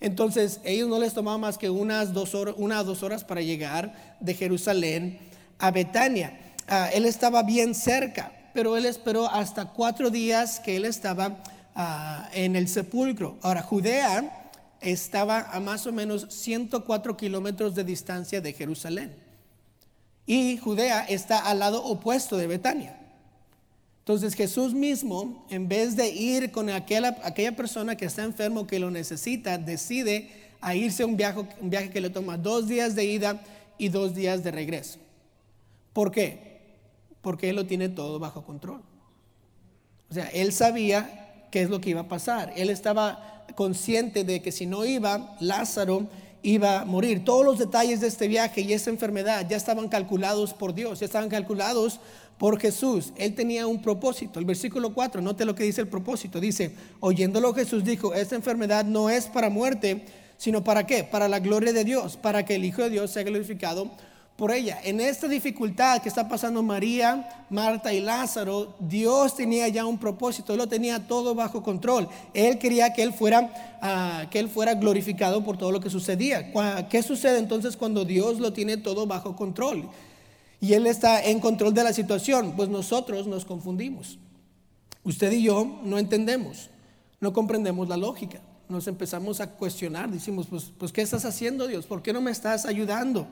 Entonces 0.00 0.60
ellos 0.64 0.88
no 0.88 0.98
les 0.98 1.12
tomaba 1.12 1.36
más 1.36 1.58
que 1.58 1.68
unas 1.68 2.14
dos 2.14 2.34
horas, 2.34 2.54
una 2.56 2.82
dos 2.82 3.02
horas 3.02 3.22
para 3.22 3.42
llegar 3.42 4.16
de 4.18 4.32
Jerusalén 4.32 5.18
a 5.58 5.70
Betania. 5.70 6.40
Ah, 6.66 6.88
él 6.94 7.04
estaba 7.04 7.42
bien 7.42 7.74
cerca, 7.74 8.32
pero 8.54 8.78
él 8.78 8.86
esperó 8.86 9.28
hasta 9.28 9.66
cuatro 9.66 10.08
días 10.08 10.58
que 10.58 10.76
él 10.76 10.86
estaba 10.86 11.42
ah, 11.74 12.30
en 12.32 12.56
el 12.56 12.66
sepulcro. 12.66 13.36
Ahora, 13.42 13.60
Judea 13.60 14.39
estaba 14.80 15.40
a 15.52 15.60
más 15.60 15.86
o 15.86 15.92
menos 15.92 16.26
104 16.30 17.16
kilómetros 17.16 17.74
de 17.74 17.84
distancia 17.84 18.40
de 18.40 18.52
Jerusalén. 18.52 19.14
Y 20.26 20.58
Judea 20.58 21.04
está 21.04 21.38
al 21.38 21.58
lado 21.58 21.84
opuesto 21.84 22.36
de 22.36 22.46
Betania. 22.46 22.96
Entonces 24.00 24.34
Jesús 24.34 24.74
mismo, 24.74 25.46
en 25.50 25.68
vez 25.68 25.96
de 25.96 26.08
ir 26.08 26.50
con 26.50 26.70
aquella, 26.70 27.16
aquella 27.22 27.54
persona 27.54 27.96
que 27.96 28.06
está 28.06 28.24
enfermo, 28.24 28.66
que 28.66 28.78
lo 28.78 28.90
necesita, 28.90 29.58
decide 29.58 30.30
a 30.60 30.74
irse 30.74 31.04
un 31.04 31.16
viaje, 31.16 31.40
un 31.60 31.70
viaje 31.70 31.90
que 31.90 32.00
le 32.00 32.10
toma 32.10 32.36
dos 32.36 32.66
días 32.66 32.94
de 32.94 33.04
ida 33.04 33.42
y 33.78 33.88
dos 33.88 34.14
días 34.14 34.42
de 34.42 34.50
regreso. 34.50 34.98
¿Por 35.92 36.10
qué? 36.10 36.60
Porque 37.22 37.50
él 37.50 37.56
lo 37.56 37.66
tiene 37.66 37.88
todo 37.88 38.18
bajo 38.18 38.44
control. 38.44 38.82
O 40.10 40.14
sea, 40.14 40.26
él 40.26 40.52
sabía 40.52 41.19
qué 41.50 41.62
es 41.62 41.70
lo 41.70 41.80
que 41.80 41.90
iba 41.90 42.02
a 42.02 42.08
pasar. 42.08 42.52
Él 42.56 42.70
estaba 42.70 43.44
consciente 43.54 44.24
de 44.24 44.40
que 44.42 44.52
si 44.52 44.66
no 44.66 44.84
iba, 44.84 45.36
Lázaro 45.40 46.08
iba 46.42 46.80
a 46.80 46.84
morir. 46.84 47.24
Todos 47.24 47.44
los 47.44 47.58
detalles 47.58 48.00
de 48.00 48.08
este 48.08 48.28
viaje 48.28 48.62
y 48.62 48.72
esta 48.72 48.90
enfermedad 48.90 49.46
ya 49.48 49.56
estaban 49.56 49.88
calculados 49.88 50.54
por 50.54 50.74
Dios, 50.74 51.00
ya 51.00 51.06
estaban 51.06 51.28
calculados 51.28 52.00
por 52.38 52.58
Jesús. 52.58 53.12
Él 53.16 53.34
tenía 53.34 53.66
un 53.66 53.82
propósito. 53.82 54.38
El 54.38 54.46
versículo 54.46 54.94
4, 54.94 55.20
note 55.20 55.44
lo 55.44 55.54
que 55.54 55.64
dice 55.64 55.82
el 55.82 55.88
propósito. 55.88 56.40
Dice, 56.40 56.74
oyéndolo 57.00 57.52
Jesús 57.52 57.84
dijo, 57.84 58.14
esta 58.14 58.36
enfermedad 58.36 58.84
no 58.84 59.10
es 59.10 59.26
para 59.26 59.50
muerte, 59.50 60.06
sino 60.38 60.64
para 60.64 60.86
qué? 60.86 61.04
Para 61.04 61.28
la 61.28 61.40
gloria 61.40 61.72
de 61.72 61.84
Dios, 61.84 62.16
para 62.16 62.44
que 62.46 62.54
el 62.54 62.64
Hijo 62.64 62.82
de 62.82 62.90
Dios 62.90 63.10
sea 63.10 63.24
glorificado 63.24 63.90
por 64.40 64.52
ella. 64.52 64.80
En 64.82 65.02
esta 65.02 65.28
dificultad 65.28 66.00
que 66.00 66.08
está 66.08 66.26
pasando 66.26 66.62
María, 66.62 67.44
Marta 67.50 67.92
y 67.92 68.00
Lázaro, 68.00 68.74
Dios 68.80 69.36
tenía 69.36 69.68
ya 69.68 69.84
un 69.84 69.98
propósito, 69.98 70.54
Él 70.54 70.58
lo 70.58 70.66
tenía 70.66 71.06
todo 71.06 71.34
bajo 71.34 71.62
control. 71.62 72.08
Él 72.32 72.58
quería 72.58 72.94
que 72.94 73.02
Él 73.02 73.12
fuera, 73.12 73.52
ah, 73.82 74.24
que 74.30 74.38
él 74.38 74.48
fuera 74.48 74.72
glorificado 74.76 75.44
por 75.44 75.58
todo 75.58 75.70
lo 75.72 75.80
que 75.80 75.90
sucedía. 75.90 76.54
¿Qué 76.88 77.02
sucede 77.02 77.38
entonces 77.38 77.76
cuando 77.76 78.06
Dios 78.06 78.40
lo 78.40 78.54
tiene 78.54 78.78
todo 78.78 79.06
bajo 79.06 79.36
control? 79.36 79.90
Y 80.58 80.72
Él 80.72 80.86
está 80.86 81.22
en 81.22 81.38
control 81.38 81.74
de 81.74 81.84
la 81.84 81.92
situación. 81.92 82.54
Pues 82.56 82.70
nosotros 82.70 83.26
nos 83.26 83.44
confundimos. 83.44 84.18
Usted 85.04 85.32
y 85.32 85.42
yo 85.42 85.80
no 85.84 85.98
entendemos, 85.98 86.70
no 87.20 87.34
comprendemos 87.34 87.90
la 87.90 87.98
lógica. 87.98 88.40
Nos 88.70 88.86
empezamos 88.86 89.38
a 89.40 89.50
cuestionar, 89.50 90.08
decimos, 90.10 90.46
pues, 90.48 90.72
pues 90.78 90.92
¿qué 90.92 91.02
estás 91.02 91.26
haciendo 91.26 91.66
Dios? 91.66 91.84
¿Por 91.84 92.00
qué 92.00 92.14
no 92.14 92.22
me 92.22 92.30
estás 92.30 92.64
ayudando? 92.64 93.26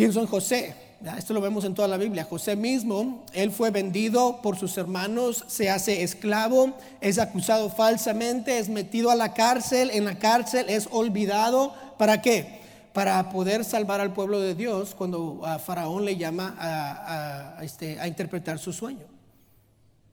Pienso 0.00 0.20
en 0.20 0.28
José, 0.28 0.74
esto 1.18 1.34
lo 1.34 1.42
vemos 1.42 1.66
en 1.66 1.74
toda 1.74 1.86
la 1.86 1.98
Biblia. 1.98 2.24
José 2.24 2.56
mismo, 2.56 3.22
él 3.34 3.50
fue 3.50 3.70
vendido 3.70 4.40
por 4.40 4.56
sus 4.56 4.78
hermanos, 4.78 5.44
se 5.46 5.68
hace 5.68 6.02
esclavo, 6.02 6.72
es 7.02 7.18
acusado 7.18 7.68
falsamente, 7.68 8.58
es 8.58 8.70
metido 8.70 9.10
a 9.10 9.14
la 9.14 9.34
cárcel, 9.34 9.90
en 9.90 10.06
la 10.06 10.18
cárcel 10.18 10.70
es 10.70 10.88
olvidado. 10.90 11.74
¿Para 11.98 12.22
qué? 12.22 12.62
Para 12.94 13.28
poder 13.28 13.62
salvar 13.62 14.00
al 14.00 14.14
pueblo 14.14 14.40
de 14.40 14.54
Dios 14.54 14.94
cuando 14.94 15.42
a 15.44 15.58
Faraón 15.58 16.06
le 16.06 16.16
llama 16.16 16.56
a, 16.58 17.62
este, 17.62 18.00
a 18.00 18.08
interpretar 18.08 18.58
su 18.58 18.72
sueño. 18.72 19.04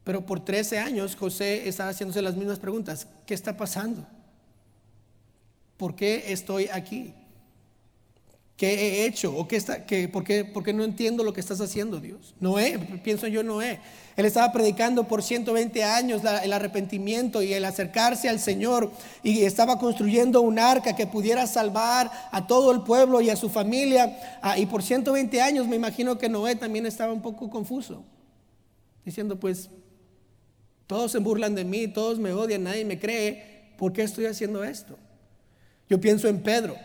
Pero 0.03 0.25
por 0.25 0.44
13 0.44 0.79
años 0.79 1.15
José 1.15 1.70
está 1.70 1.88
haciéndose 1.88 2.22
las 2.22 2.36
mismas 2.36 2.60
preguntas. 2.60 3.08
¿Qué 3.25 3.34
está 3.34 3.56
pasando? 3.56 4.06
¿Por 5.77 5.96
qué 5.96 6.34
estoy 6.34 6.67
aquí? 6.74 7.13
¿Qué 8.58 8.74
he 8.74 9.06
hecho? 9.06 9.38
¿O 9.38 9.48
qué 9.48 9.56
está, 9.56 9.86
qué, 9.86 10.10
por, 10.10 10.24
qué, 10.24 10.44
por, 10.44 10.64
qué, 10.64 10.74
no 10.74 10.84
entiendo 10.84 11.24
lo 11.24 11.32
que 11.32 11.40
estás 11.40 11.62
haciendo, 11.62 12.00
Dios? 12.00 12.34
Noé, 12.40 12.80
pienso 13.04 13.28
yo 13.28 13.44
Noé. 13.44 13.80
Él 14.16 14.26
estaba 14.26 14.52
predicando 14.52 15.08
por 15.08 15.22
120 15.22 15.84
años 15.84 16.24
el 16.44 16.52
arrepentimiento 16.52 17.44
y 17.44 17.54
el 17.54 17.64
acercarse 17.66 18.30
al 18.30 18.40
Señor 18.40 18.92
y 19.22 19.44
estaba 19.44 19.78
construyendo 19.78 20.42
un 20.42 20.58
arca 20.58 20.96
que 20.96 21.06
pudiera 21.06 21.46
salvar 21.46 22.10
a 22.32 22.48
todo 22.48 22.72
el 22.72 22.82
pueblo 22.82 23.22
y 23.22 23.30
a 23.30 23.36
su 23.36 23.48
familia. 23.48 24.40
Ah, 24.42 24.58
y 24.58 24.66
por 24.66 24.82
120 24.82 25.40
años 25.40 25.68
me 25.68 25.76
imagino 25.76 26.18
que 26.18 26.28
Noé 26.28 26.56
también 26.56 26.88
estaba 26.88 27.14
un 27.14 27.22
poco 27.22 27.52
confuso, 27.52 28.04
diciendo 29.06 29.40
pues, 29.40 29.70
todos 30.88 31.12
se 31.12 31.20
burlan 31.20 31.54
de 31.54 31.64
mí, 31.64 31.88
todos 31.88 32.18
me 32.18 32.34
odian, 32.34 32.64
nadie 32.64 32.86
me 32.86 32.98
cree, 32.98 33.76
¿por 33.78 33.94
qué 33.94 34.02
estoy 34.02 34.26
haciendo 34.26 34.64
esto? 34.64 34.98
Yo 35.88 36.02
pienso 36.02 36.28
en 36.28 36.42
Pedro. 36.42 36.76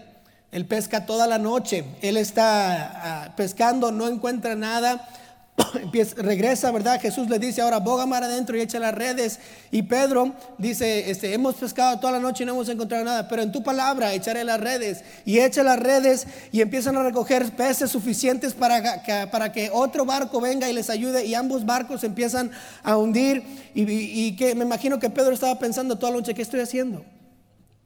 Él 0.53 0.67
pesca 0.67 1.07
toda 1.07 1.27
la 1.27 1.39
noche, 1.39 1.83
él 2.03 2.19
está 2.19 3.25
ah, 3.25 3.37
pescando, 3.37 3.91
no 3.91 4.07
encuentra 4.07 4.55
nada, 4.55 5.09
regresa, 6.17 6.71
¿verdad? 6.71 7.01
Jesús 7.01 7.31
le 7.31 7.39
dice, 7.39 7.63
ahora 7.63 7.79
boga 7.79 8.05
mar 8.05 8.23
adentro 8.23 8.55
y 8.55 8.61
echa 8.61 8.79
las 8.79 8.95
redes. 8.95 9.39
Y 9.71 9.81
Pedro 9.81 10.35
dice, 10.59 11.11
este, 11.11 11.33
hemos 11.33 11.55
pescado 11.55 11.99
toda 12.01 12.13
la 12.13 12.19
noche 12.19 12.43
y 12.43 12.47
no 12.47 12.53
hemos 12.53 12.69
encontrado 12.69 13.03
nada, 13.03 13.29
pero 13.29 13.41
en 13.41 13.51
tu 13.51 13.63
palabra 13.63 14.13
echaré 14.13 14.45
las 14.45 14.61
redes. 14.61 15.03
Y 15.25 15.39
echa 15.39 15.63
las 15.63 15.81
redes 15.81 16.27
y 16.53 16.61
empiezan 16.61 16.99
a 16.99 17.03
recoger 17.03 17.51
peces 17.57 17.91
suficientes 17.91 18.53
para 18.53 19.03
que, 19.03 19.27
para 19.29 19.53
que 19.53 19.71
otro 19.73 20.05
barco 20.05 20.39
venga 20.39 20.69
y 20.69 20.75
les 20.75 20.91
ayude 20.91 21.25
y 21.25 21.35
ambos 21.35 21.65
barcos 21.65 22.05
empiezan 22.05 22.51
a 22.83 22.99
hundir. 22.99 23.43
Y, 23.75 24.37
que 24.37 24.55
me 24.55 24.67
imagino 24.67 24.99
que 24.99 25.09
Pedro 25.09 25.33
estaba 25.33 25.59
pensando 25.59 25.97
toda 25.97 26.13
la 26.13 26.19
noche, 26.19 26.35
¿qué 26.35 26.43
estoy 26.43 26.61
haciendo? 26.61 27.07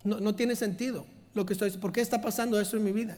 No, 0.02 0.18
no 0.18 0.34
tiene 0.34 0.56
sentido 0.56 1.06
lo 1.36 1.46
que 1.46 1.52
estoy, 1.52 1.70
¿por 1.72 1.92
qué 1.92 2.00
está 2.00 2.20
pasando 2.20 2.60
eso 2.60 2.76
en 2.76 2.84
mi 2.84 2.92
vida? 2.92 3.16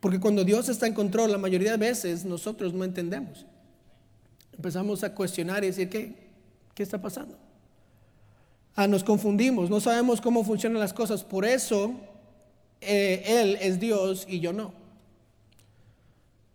Porque 0.00 0.20
cuando 0.20 0.44
Dios 0.44 0.68
está 0.68 0.86
en 0.86 0.94
control, 0.94 1.32
la 1.32 1.38
mayoría 1.38 1.72
de 1.72 1.78
veces 1.78 2.24
nosotros 2.24 2.74
no 2.74 2.84
entendemos. 2.84 3.46
Empezamos 4.54 5.02
a 5.04 5.14
cuestionar 5.14 5.64
y 5.64 5.68
decir, 5.68 5.88
¿qué, 5.88 6.14
qué 6.74 6.82
está 6.82 7.00
pasando? 7.00 7.36
Ah, 8.74 8.86
nos 8.86 9.02
confundimos, 9.02 9.70
no 9.70 9.80
sabemos 9.80 10.20
cómo 10.20 10.44
funcionan 10.44 10.80
las 10.80 10.92
cosas. 10.92 11.24
Por 11.24 11.44
eso 11.44 11.94
eh, 12.80 13.24
Él 13.26 13.58
es 13.60 13.80
Dios 13.80 14.26
y 14.28 14.40
yo 14.40 14.52
no. 14.52 14.72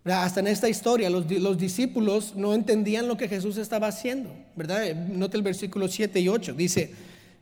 Hasta 0.04 0.40
en 0.40 0.48
esta 0.48 0.68
historia 0.68 1.10
los, 1.10 1.30
los, 1.30 1.58
discípulos 1.58 2.34
no 2.36 2.56
entendían 2.56 3.08
lo 3.08 3.18
que 3.18 3.28
Jesús 3.28 3.58
estaba 3.58 3.88
haciendo, 3.88 4.32
¿verdad? 4.56 4.96
Note 4.96 5.38
el 5.38 5.44
versículo 5.44 5.88
7 5.88 6.20
y 6.20 6.28
8. 6.28 6.54
Dice, 6.54 6.92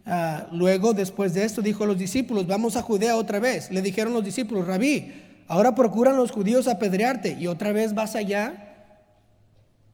Ah, 0.06 0.48
luego, 0.52 0.94
después 0.94 1.34
de 1.34 1.44
esto, 1.44 1.62
dijo 1.62 1.84
a 1.84 1.88
los 1.88 1.98
discípulos, 1.98 2.48
vamos 2.48 2.76
a 2.76 2.82
Judea 2.82 3.16
otra 3.16 3.40
vez. 3.40 3.72
Le 3.72 3.82
dijeron 3.82 4.14
los 4.14 4.24
discípulos, 4.24 4.66
rabí, 4.66 5.14
ahora 5.48 5.76
procuran 5.76 6.16
los 6.16 6.32
judíos 6.32 6.68
apedrearte 6.68 7.38
y 7.40 7.48
otra 7.48 7.72
vez 7.72 7.94
vas 7.94 8.16
allá. 8.16 8.76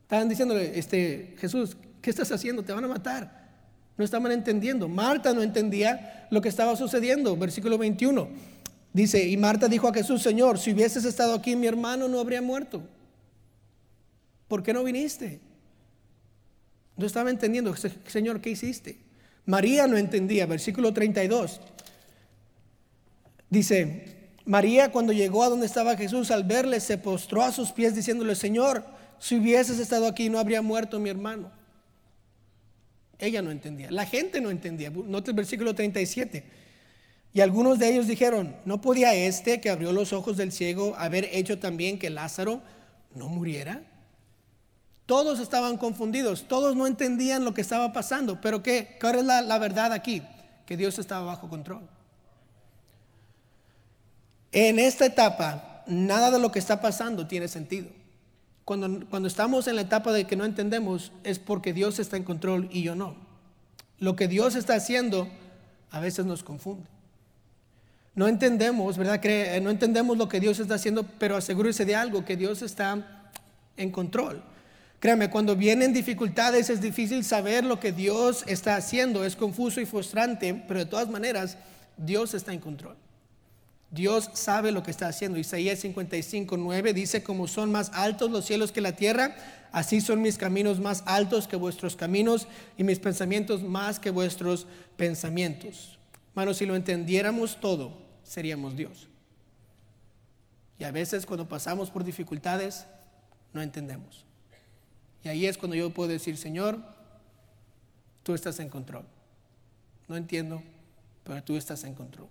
Estaban 0.03 0.29
diciéndole, 0.29 0.77
este, 0.77 1.35
Jesús, 1.37 1.75
¿qué 2.01 2.09
estás 2.09 2.31
haciendo? 2.31 2.63
Te 2.63 2.73
van 2.73 2.83
a 2.83 2.87
matar. 2.87 3.45
No 3.97 4.05
estaban 4.05 4.31
entendiendo. 4.31 4.87
Marta 4.87 5.33
no 5.33 5.41
entendía 5.41 6.27
lo 6.29 6.41
que 6.41 6.49
estaba 6.49 6.75
sucediendo. 6.75 7.35
Versículo 7.35 7.77
21. 7.77 8.27
Dice, 8.93 9.27
y 9.27 9.35
Marta 9.35 9.67
dijo 9.67 9.87
a 9.87 9.93
Jesús, 9.93 10.21
Señor, 10.21 10.57
si 10.57 10.71
hubieses 10.71 11.05
estado 11.05 11.33
aquí, 11.33 11.55
mi 11.55 11.67
hermano 11.67 12.07
no 12.07 12.19
habría 12.19 12.41
muerto. 12.41 12.81
¿Por 14.47 14.63
qué 14.63 14.73
no 14.73 14.83
viniste? 14.83 15.41
No 16.95 17.05
estaba 17.05 17.29
entendiendo, 17.29 17.75
Señor, 18.07 18.39
¿qué 18.39 18.51
hiciste? 18.51 19.04
María 19.45 19.87
no 19.87 19.97
entendía, 19.97 20.45
versículo 20.45 20.93
32. 20.93 21.61
Dice, 23.49 24.29
María 24.45 24.91
cuando 24.91 25.13
llegó 25.13 25.43
a 25.43 25.49
donde 25.49 25.65
estaba 25.65 25.95
Jesús, 25.95 26.31
al 26.31 26.43
verle, 26.43 26.79
se 26.79 26.97
postró 26.97 27.43
a 27.43 27.51
sus 27.51 27.71
pies 27.71 27.95
diciéndole, 27.95 28.35
Señor, 28.35 28.83
si 29.19 29.35
hubieses 29.35 29.79
estado 29.79 30.07
aquí 30.07 30.29
no 30.29 30.39
habría 30.39 30.61
muerto 30.61 30.99
mi 30.99 31.09
hermano. 31.09 31.51
Ella 33.17 33.41
no 33.41 33.51
entendía, 33.51 33.89
la 33.91 34.05
gente 34.05 34.41
no 34.41 34.49
entendía. 34.49 34.89
Note 34.89 35.31
el 35.31 35.37
versículo 35.37 35.73
37. 35.73 36.43
Y 37.33 37.41
algunos 37.41 37.79
de 37.79 37.89
ellos 37.89 38.07
dijeron, 38.07 38.55
¿no 38.65 38.81
podía 38.81 39.13
este 39.13 39.61
que 39.61 39.69
abrió 39.69 39.91
los 39.91 40.13
ojos 40.13 40.37
del 40.37 40.51
ciego 40.51 40.95
haber 40.97 41.29
hecho 41.31 41.59
también 41.59 41.99
que 41.99 42.09
Lázaro 42.09 42.61
no 43.13 43.29
muriera? 43.29 43.83
Todos 45.05 45.39
estaban 45.39 45.77
confundidos, 45.77 46.47
todos 46.47 46.75
no 46.75 46.87
entendían 46.87 47.45
lo 47.45 47.53
que 47.53 47.61
estaba 47.61 47.93
pasando, 47.93 48.41
pero 48.41 48.63
¿qué? 48.63 48.97
¿Cuál 48.99 49.19
es 49.19 49.25
la, 49.25 49.57
verdad 49.59 49.93
aquí? 49.93 50.23
Que 50.65 50.77
Dios 50.77 50.97
estaba 50.97 51.25
bajo 51.25 51.47
control. 51.47 51.87
En 54.51 54.79
esta 54.79 55.05
etapa, 55.05 55.83
nada 55.85 56.31
de 56.31 56.39
lo 56.39 56.51
que 56.51 56.59
está 56.59 56.81
pasando 56.81 57.27
tiene 57.27 57.47
sentido. 57.47 57.87
Cuando, 58.63 59.05
cuando 59.07 59.27
estamos 59.27 59.67
en 59.67 59.75
la 59.75 59.83
etapa 59.83 60.11
de 60.11 60.25
que 60.25 60.35
no 60.35 60.43
entendemos, 60.43 61.11
es 61.23 61.37
porque 61.37 61.71
Dios 61.71 61.99
está 61.99 62.17
en 62.17 62.23
control 62.23 62.67
y 62.71 62.81
yo 62.81 62.95
no. 62.95 63.15
Lo 63.99 64.15
que 64.15 64.27
Dios 64.27 64.55
está 64.55 64.73
haciendo 64.75 65.27
a 65.91 65.99
veces 65.99 66.25
nos 66.25 66.43
confunde. 66.43 66.87
No 68.15 68.27
entendemos, 68.27 68.97
¿verdad? 68.97 69.21
No 69.61 69.69
entendemos 69.69 70.17
lo 70.17 70.29
que 70.29 70.39
Dios 70.39 70.59
está 70.59 70.75
haciendo, 70.75 71.03
pero 71.03 71.35
asegúrese 71.35 71.85
de 71.85 71.95
algo, 71.95 72.25
que 72.25 72.37
Dios 72.37 72.61
está 72.61 73.31
en 73.77 73.91
control. 73.91 74.41
Créame, 74.99 75.29
cuando 75.29 75.55
vienen 75.55 75.93
dificultades 75.93 76.69
es 76.69 76.81
difícil 76.81 77.23
saber 77.23 77.63
lo 77.63 77.79
que 77.79 77.91
Dios 77.91 78.43
está 78.47 78.75
haciendo, 78.75 79.23
es 79.23 79.35
confuso 79.35 79.81
y 79.81 79.85
frustrante, 79.85 80.53
pero 80.67 80.79
de 80.79 80.85
todas 80.85 81.09
maneras 81.09 81.57
Dios 81.97 82.33
está 82.33 82.53
en 82.53 82.59
control. 82.59 82.95
Dios 83.91 84.29
sabe 84.33 84.71
lo 84.71 84.83
que 84.83 84.91
está 84.91 85.07
haciendo. 85.07 85.37
Isaías 85.39 85.79
55, 85.79 86.57
9 86.57 86.93
dice, 86.93 87.23
como 87.23 87.47
son 87.47 87.71
más 87.71 87.91
altos 87.93 88.31
los 88.31 88.45
cielos 88.45 88.71
que 88.71 88.81
la 88.81 88.95
tierra, 88.95 89.35
así 89.71 90.01
son 90.01 90.21
mis 90.21 90.37
caminos 90.37 90.79
más 90.79 91.03
altos 91.05 91.47
que 91.47 91.55
vuestros 91.55 91.95
caminos 91.95 92.47
y 92.77 92.83
mis 92.83 92.99
pensamientos 92.99 93.63
más 93.63 93.99
que 93.99 94.09
vuestros 94.09 94.67
pensamientos. 94.97 95.97
Hermanos, 96.31 96.57
si 96.57 96.65
lo 96.65 96.75
entendiéramos 96.75 97.59
todo, 97.61 97.97
seríamos 98.23 98.75
Dios. 98.75 99.07
Y 100.77 100.83
a 100.83 100.91
veces 100.91 101.25
cuando 101.25 101.47
pasamos 101.47 101.89
por 101.89 102.03
dificultades, 102.03 102.85
no 103.53 103.61
entendemos. 103.61 104.24
Y 105.25 105.27
ahí 105.27 105.45
es 105.47 105.57
cuando 105.57 105.75
yo 105.75 105.89
puedo 105.89 106.09
decir, 106.09 106.37
Señor, 106.37 106.77
tú 108.21 108.35
estás 108.35 108.59
en 108.59 108.69
control. 108.69 109.03
No 110.07 110.15
entiendo, 110.15 110.61
pero 111.23 111.43
tú 111.43 111.57
estás 111.57 111.83
en 111.83 111.95
control. 111.95 112.27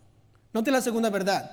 Note 0.52 0.70
la 0.70 0.80
segunda 0.80 1.10
verdad. 1.10 1.50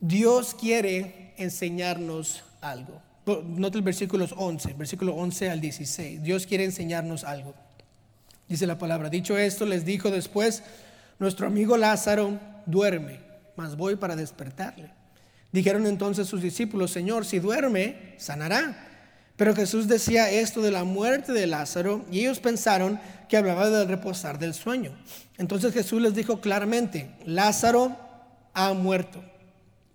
Dios 0.00 0.56
quiere 0.58 1.32
enseñarnos 1.36 2.42
algo. 2.60 3.00
Note 3.24 3.78
el 3.78 3.84
versículo 3.84 4.26
11, 4.36 4.72
versículo 4.72 5.14
11 5.14 5.50
al 5.50 5.60
16. 5.60 6.24
Dios 6.24 6.44
quiere 6.44 6.64
enseñarnos 6.64 7.22
algo. 7.22 7.54
Dice 8.48 8.66
la 8.66 8.78
palabra, 8.78 9.08
dicho 9.08 9.38
esto, 9.38 9.64
les 9.64 9.84
dijo 9.84 10.10
después, 10.10 10.64
nuestro 11.20 11.46
amigo 11.46 11.76
Lázaro 11.76 12.40
duerme, 12.66 13.20
mas 13.54 13.76
voy 13.76 13.94
para 13.94 14.16
despertarle. 14.16 14.90
Dijeron 15.52 15.86
entonces 15.86 16.26
sus 16.26 16.42
discípulos, 16.42 16.90
Señor, 16.90 17.24
si 17.24 17.38
duerme, 17.38 18.14
sanará. 18.18 18.88
Pero 19.36 19.54
Jesús 19.54 19.88
decía 19.88 20.30
esto 20.30 20.60
de 20.60 20.70
la 20.70 20.84
muerte 20.84 21.32
de 21.32 21.46
Lázaro 21.46 22.04
y 22.10 22.20
ellos 22.20 22.38
pensaron 22.38 23.00
que 23.28 23.36
hablaba 23.36 23.70
del 23.70 23.88
reposar 23.88 24.38
del 24.38 24.54
sueño. 24.54 24.96
Entonces 25.38 25.72
Jesús 25.72 26.02
les 26.02 26.14
dijo 26.14 26.40
claramente, 26.40 27.14
Lázaro 27.24 27.96
ha 28.54 28.72
muerto 28.74 29.22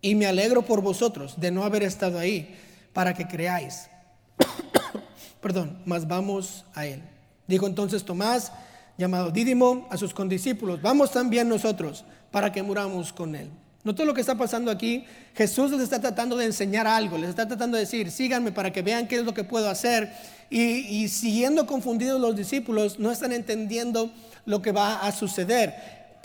y 0.02 0.16
me 0.16 0.26
alegro 0.26 0.64
por 0.64 0.82
vosotros 0.82 1.40
de 1.40 1.52
no 1.52 1.64
haber 1.64 1.84
estado 1.84 2.20
ahí 2.20 2.56
para 2.94 3.14
que 3.14 3.28
creáis. 3.28 3.90
Perdón, 5.42 5.82
mas 5.86 6.08
vamos 6.08 6.66
a 6.74 6.86
él. 6.86 7.04
Dijo 7.48 7.68
entonces 7.68 8.04
Tomás, 8.04 8.52
llamado 8.98 9.32
Dídimo, 9.32 9.88
a 9.92 9.98
sus 9.98 10.14
condiscípulos, 10.14 10.82
vamos 10.82 11.12
también 11.12 11.48
nosotros 11.48 12.06
para 12.32 12.52
que 12.52 12.64
muramos 12.64 13.14
con 13.14 13.36
él. 13.36 13.50
Note 13.88 14.04
lo 14.04 14.14
que 14.14 14.20
está 14.20 14.36
pasando 14.36 14.70
aquí. 14.70 15.06
Jesús 15.34 15.72
les 15.72 15.80
está 15.80 16.02
tratando 16.02 16.36
de 16.36 16.44
enseñar 16.44 16.86
algo, 16.86 17.18
les 17.18 17.30
está 17.30 17.48
tratando 17.48 17.78
de 17.78 17.86
decir, 17.86 18.12
síganme 18.12 18.52
para 18.52 18.74
que 18.74 18.82
vean 18.82 19.08
qué 19.08 19.16
es 19.16 19.24
lo 19.24 19.34
que 19.34 19.46
puedo 19.46 19.70
hacer. 19.70 20.12
Y, 20.50 21.08
siguiendo 21.08 21.66
confundidos 21.66 22.20
los 22.20 22.36
discípulos, 22.36 23.00
no 23.00 23.14
están 23.14 23.32
entendiendo 23.32 24.12
lo 24.46 24.62
que 24.62 24.74
va 24.74 25.00
a 25.00 25.14
suceder. 25.14 25.74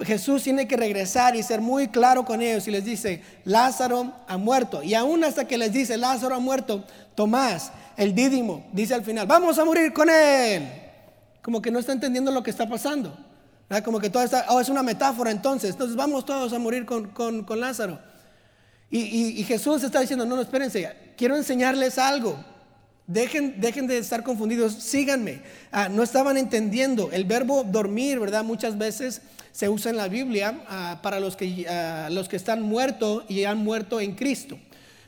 Jesús 0.00 0.42
tiene 0.42 0.66
que 0.66 0.76
regresar 0.76 1.36
y 1.36 1.44
ser 1.44 1.60
muy 1.60 1.86
claro 1.86 2.24
con 2.24 2.42
ellos 2.42 2.66
y 2.66 2.72
les 2.72 2.84
dice, 2.84 3.22
Lázaro 3.44 4.12
ha 4.26 4.36
muerto. 4.38 4.82
Y 4.82 4.94
aún 4.94 5.22
hasta 5.22 5.46
que 5.46 5.56
les 5.56 5.72
dice, 5.72 5.96
Lázaro 5.96 6.34
ha 6.34 6.40
muerto, 6.40 6.84
Tomás, 7.14 7.70
el 7.96 8.12
dídimo, 8.12 8.66
dice 8.72 8.94
al 8.94 9.04
final, 9.04 9.28
vamos 9.28 9.56
a 9.60 9.64
morir 9.64 9.92
con 9.92 10.10
él. 10.10 10.68
Como 11.42 11.62
que 11.62 11.70
no 11.70 11.78
está 11.78 11.92
entendiendo 11.92 12.32
lo 12.32 12.42
que 12.42 12.50
está 12.50 12.68
pasando. 12.68 13.16
Como 13.80 14.00
que 14.00 14.10
todo 14.10 14.22
está, 14.22 14.44
oh, 14.50 14.60
es 14.60 14.68
una 14.68 14.82
metáfora 14.82 15.30
entonces, 15.30 15.70
entonces 15.70 15.96
vamos 15.96 16.26
todos 16.26 16.52
a 16.52 16.58
morir 16.58 16.84
con, 16.84 17.08
con, 17.10 17.60
Lázaro. 17.60 17.98
Y, 18.90 18.98
y, 19.40 19.44
Jesús 19.44 19.82
está 19.82 20.00
diciendo, 20.00 20.26
no, 20.26 20.36
no, 20.36 20.42
espérense, 20.42 20.94
quiero 21.16 21.36
enseñarles 21.36 21.96
algo. 21.96 22.36
Dejen, 23.06 23.60
dejen 23.60 23.86
de 23.86 23.98
estar 23.98 24.22
confundidos, 24.22 24.74
síganme. 24.74 25.40
Ah, 25.70 25.88
no 25.88 26.02
estaban 26.02 26.36
entendiendo. 26.36 27.10
El 27.12 27.24
verbo 27.24 27.64
dormir, 27.64 28.20
¿verdad? 28.20 28.44
Muchas 28.44 28.76
veces 28.76 29.22
se 29.50 29.68
usa 29.68 29.90
en 29.90 29.96
la 29.96 30.08
Biblia 30.08 30.64
ah, 30.68 31.00
para 31.02 31.20
los 31.20 31.36
que, 31.36 31.66
ah, 31.68 32.08
los 32.10 32.28
que 32.28 32.36
están 32.36 32.62
muertos 32.62 33.24
y 33.28 33.44
han 33.44 33.58
muerto 33.58 34.00
en 34.00 34.14
Cristo. 34.14 34.58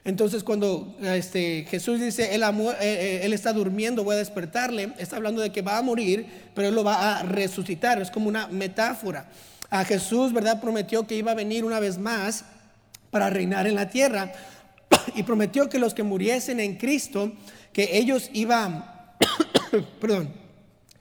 Entonces 0.04 0.44
cuando 0.44 0.94
este, 1.02 1.64
Jesús 1.68 1.98
dice, 1.98 2.34
él, 2.34 2.42
eh, 2.42 2.76
eh, 2.80 3.20
él, 3.22 3.32
está 3.32 3.54
durmiendo, 3.54 4.04
voy 4.04 4.16
a 4.16 4.18
despertarle, 4.18 4.92
está 4.98 5.16
hablando 5.16 5.40
de 5.40 5.50
que 5.50 5.62
va 5.62 5.78
a 5.78 5.82
morir, 5.82 6.26
pero 6.54 6.68
él 6.68 6.74
lo 6.74 6.84
va 6.84 7.18
a 7.18 7.22
resucitar. 7.22 8.00
Es 8.00 8.10
como 8.10 8.28
una 8.28 8.46
metáfora. 8.48 9.30
A 9.70 9.84
Jesús, 9.84 10.32
¿verdad? 10.32 10.60
Prometió 10.60 11.06
que 11.06 11.16
iba 11.16 11.32
a 11.32 11.34
venir 11.34 11.64
una 11.64 11.80
vez 11.80 11.98
más 11.98 12.44
para 13.10 13.30
reinar 13.30 13.66
en 13.66 13.74
la 13.74 13.88
tierra 13.88 14.32
y 15.14 15.22
prometió 15.22 15.70
que 15.70 15.78
los 15.78 15.94
que 15.94 16.02
muriesen 16.02 16.60
en 16.60 16.76
Cristo, 16.76 17.32
que 17.72 17.96
ellos 17.96 18.28
iban, 18.34 18.84
perdón, 20.00 20.32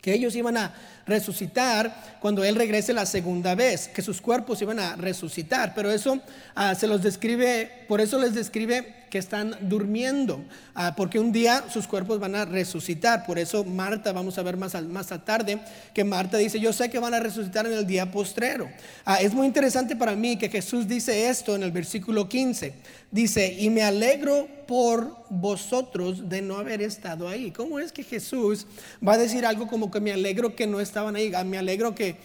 que 0.01 0.13
ellos 0.13 0.33
iban 0.35 0.57
a 0.57 0.73
resucitar 1.05 2.17
cuando 2.19 2.43
Él 2.43 2.55
regrese 2.55 2.93
la 2.93 3.05
segunda 3.05 3.55
vez, 3.55 3.87
que 3.87 4.01
sus 4.01 4.21
cuerpos 4.21 4.61
iban 4.61 4.79
a 4.79 4.95
resucitar. 4.95 5.73
Pero 5.75 5.91
eso 5.91 6.19
ah, 6.55 6.75
se 6.75 6.87
los 6.87 7.01
describe, 7.01 7.85
por 7.87 8.01
eso 8.01 8.19
les 8.19 8.33
describe 8.33 9.02
que 9.13 9.19
están 9.19 9.55
durmiendo, 9.61 10.43
ah, 10.73 10.95
porque 10.97 11.19
un 11.19 11.31
día 11.31 11.65
sus 11.69 11.85
cuerpos 11.85 12.19
van 12.19 12.33
a 12.33 12.45
resucitar. 12.45 13.27
Por 13.27 13.37
eso 13.37 13.63
Marta, 13.63 14.11
vamos 14.11 14.39
a 14.39 14.41
ver 14.41 14.57
más, 14.57 14.73
más 14.85 15.11
a 15.11 15.23
tarde, 15.23 15.59
que 15.93 16.03
Marta 16.03 16.35
dice, 16.37 16.59
yo 16.59 16.73
sé 16.73 16.89
que 16.89 16.97
van 16.97 17.13
a 17.13 17.19
resucitar 17.19 17.67
en 17.67 17.73
el 17.73 17.85
día 17.85 18.09
postrero. 18.09 18.67
Ah, 19.05 19.21
es 19.21 19.35
muy 19.35 19.45
interesante 19.45 19.95
para 19.95 20.15
mí 20.15 20.35
que 20.35 20.49
Jesús 20.49 20.87
dice 20.87 21.29
esto 21.29 21.55
en 21.55 21.61
el 21.61 21.71
versículo 21.71 22.27
15. 22.27 22.73
Dice, 23.11 23.55
y 23.59 23.69
me 23.69 23.83
alegro 23.83 24.47
por 24.65 25.15
vosotros 25.29 26.27
de 26.27 26.41
no 26.41 26.57
haber 26.57 26.81
estado 26.81 27.29
ahí. 27.29 27.51
¿Cómo 27.51 27.77
es 27.77 27.91
que 27.91 28.01
Jesús 28.01 28.65
va 29.07 29.13
a 29.13 29.19
decir 29.19 29.45
algo 29.45 29.67
como 29.67 29.91
que 29.91 29.99
me 29.99 30.11
alegro 30.11 30.55
que 30.55 30.65
no 30.65 30.79
estaban 30.79 31.15
ahí? 31.15 31.31
Ah, 31.35 31.43
me 31.43 31.59
alegro 31.59 31.93
que, 31.93 32.15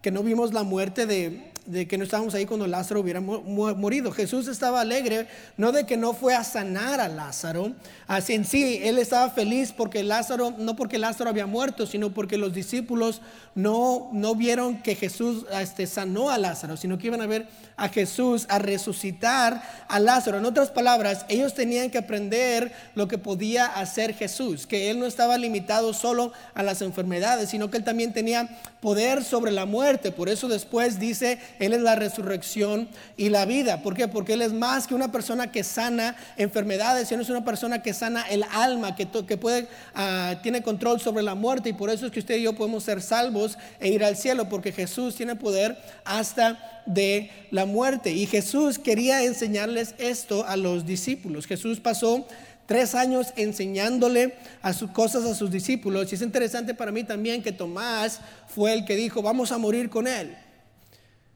que 0.00 0.10
no 0.10 0.22
vimos 0.22 0.54
la 0.54 0.62
muerte 0.62 1.04
de, 1.04 1.49
de 1.70 1.86
que 1.86 1.96
no 1.96 2.04
estábamos 2.04 2.34
ahí 2.34 2.46
cuando 2.46 2.66
Lázaro 2.66 3.00
hubiera 3.00 3.20
morido. 3.20 4.10
Jesús 4.10 4.48
estaba 4.48 4.80
alegre, 4.80 5.26
no 5.56 5.72
de 5.72 5.86
que 5.86 5.96
no 5.96 6.12
fue 6.12 6.34
a 6.34 6.42
sanar 6.42 7.00
a 7.00 7.08
Lázaro, 7.08 7.72
así 8.06 8.34
en 8.34 8.44
sí, 8.44 8.80
él 8.82 8.98
estaba 8.98 9.30
feliz 9.30 9.72
porque 9.72 10.02
Lázaro, 10.02 10.52
no 10.58 10.74
porque 10.74 10.98
Lázaro 10.98 11.30
había 11.30 11.46
muerto, 11.46 11.86
sino 11.86 12.10
porque 12.10 12.38
los 12.38 12.52
discípulos 12.52 13.20
no, 13.54 14.10
no 14.12 14.34
vieron 14.34 14.82
que 14.82 14.94
Jesús 14.94 15.46
este, 15.52 15.86
sanó 15.86 16.30
a 16.30 16.38
Lázaro, 16.38 16.76
sino 16.76 16.98
que 16.98 17.06
iban 17.06 17.20
a 17.20 17.26
ver 17.26 17.46
a 17.76 17.88
Jesús 17.88 18.46
a 18.48 18.58
resucitar 18.58 19.62
a 19.88 20.00
Lázaro. 20.00 20.38
En 20.38 20.44
otras 20.44 20.70
palabras, 20.70 21.24
ellos 21.28 21.54
tenían 21.54 21.90
que 21.90 21.98
aprender 21.98 22.72
lo 22.94 23.08
que 23.08 23.18
podía 23.18 23.66
hacer 23.66 24.14
Jesús, 24.14 24.66
que 24.66 24.90
él 24.90 24.98
no 24.98 25.06
estaba 25.06 25.38
limitado 25.38 25.94
solo 25.94 26.32
a 26.54 26.62
las 26.62 26.82
enfermedades, 26.82 27.50
sino 27.50 27.70
que 27.70 27.78
él 27.78 27.84
también 27.84 28.12
tenía 28.12 28.48
poder 28.80 29.24
sobre 29.24 29.52
la 29.52 29.66
muerte. 29.66 30.12
Por 30.12 30.28
eso 30.28 30.48
después 30.48 30.98
dice, 30.98 31.38
él 31.60 31.74
es 31.74 31.82
la 31.82 31.94
resurrección 31.94 32.88
y 33.18 33.28
la 33.28 33.44
vida. 33.44 33.82
¿Por 33.82 33.94
qué? 33.94 34.08
Porque 34.08 34.32
Él 34.32 34.40
es 34.40 34.54
más 34.54 34.86
que 34.86 34.94
una 34.94 35.12
persona 35.12 35.52
que 35.52 35.62
sana 35.62 36.16
enfermedades, 36.38 37.12
Él 37.12 37.20
es 37.20 37.28
una 37.28 37.44
persona 37.44 37.82
que 37.82 37.92
sana 37.92 38.22
el 38.22 38.44
alma, 38.50 38.96
que, 38.96 39.06
puede, 39.06 39.68
ah, 39.94 40.36
tiene 40.42 40.62
control 40.62 41.02
sobre 41.02 41.22
la 41.22 41.34
muerte. 41.34 41.68
Y 41.68 41.72
por 41.74 41.90
eso 41.90 42.06
es 42.06 42.12
que 42.12 42.20
usted 42.20 42.38
y 42.38 42.44
yo 42.44 42.54
podemos 42.54 42.84
ser 42.84 43.02
salvos 43.02 43.58
e 43.78 43.90
ir 43.90 44.02
al 44.02 44.16
cielo, 44.16 44.48
porque 44.48 44.72
Jesús 44.72 45.16
tiene 45.16 45.36
poder 45.36 45.76
hasta 46.06 46.82
de 46.86 47.30
la 47.50 47.66
muerte. 47.66 48.10
Y 48.10 48.24
Jesús 48.24 48.78
quería 48.78 49.22
enseñarles 49.22 49.94
esto 49.98 50.46
a 50.46 50.56
los 50.56 50.86
discípulos. 50.86 51.46
Jesús 51.46 51.78
pasó 51.78 52.26
tres 52.64 52.94
años 52.94 53.34
enseñándole 53.36 54.34
a 54.62 54.72
sus 54.72 54.92
cosas 54.92 55.26
a 55.26 55.34
sus 55.34 55.50
discípulos. 55.50 56.10
Y 56.10 56.14
es 56.14 56.22
interesante 56.22 56.72
para 56.72 56.90
mí 56.90 57.04
también 57.04 57.42
que 57.42 57.52
Tomás 57.52 58.20
fue 58.48 58.72
el 58.72 58.86
que 58.86 58.96
dijo, 58.96 59.20
vamos 59.20 59.52
a 59.52 59.58
morir 59.58 59.90
con 59.90 60.06
él. 60.06 60.34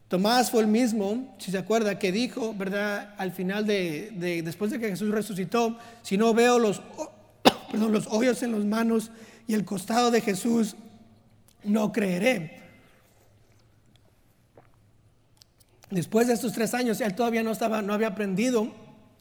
Tomás 0.09 0.51
fue 0.51 0.61
el 0.61 0.69
mismo, 0.69 1.35
si 1.38 1.51
se 1.51 1.59
acuerda, 1.59 1.99
que 1.99 2.12
dijo, 2.12 2.55
¿verdad? 2.55 3.14
Al 3.17 3.33
final 3.33 3.67
de, 3.67 4.43
después 4.45 4.71
de 4.71 4.79
que 4.79 4.90
Jesús 4.90 5.11
resucitó, 5.11 5.79
si 6.03 6.19
no 6.19 6.35
veo 6.35 6.59
los, 6.59 6.83
perdón, 7.71 7.93
los 7.93 8.07
hoyos 8.09 8.43
en 8.43 8.53
las 8.53 8.64
manos 8.64 9.11
y 9.47 9.55
el 9.55 9.64
costado 9.64 10.11
de 10.11 10.21
Jesús, 10.21 10.77
no 11.64 11.90
creeré. 11.90 12.61
Después 15.90 16.27
de 16.27 16.35
estos 16.35 16.53
tres 16.53 16.75
años, 16.75 17.01
él 17.01 17.14
todavía 17.14 17.43
no 17.43 17.53
estaba, 17.53 17.81
no 17.81 17.95
había 17.95 18.09
aprendido 18.09 18.73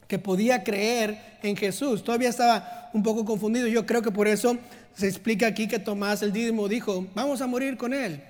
que 0.07 0.19
podía 0.19 0.63
creer 0.63 1.37
en 1.43 1.55
Jesús. 1.55 2.03
Todavía 2.03 2.29
estaba 2.29 2.89
un 2.93 3.03
poco 3.03 3.23
confundido. 3.23 3.67
Yo 3.67 3.85
creo 3.85 4.01
que 4.01 4.11
por 4.11 4.27
eso 4.27 4.57
se 4.93 5.07
explica 5.07 5.47
aquí 5.47 5.67
que 5.67 5.79
Tomás 5.79 6.21
el 6.23 6.33
Dídimo 6.33 6.67
dijo, 6.67 7.07
vamos 7.15 7.41
a 7.41 7.47
morir 7.47 7.77
con 7.77 7.93
él 7.93 8.21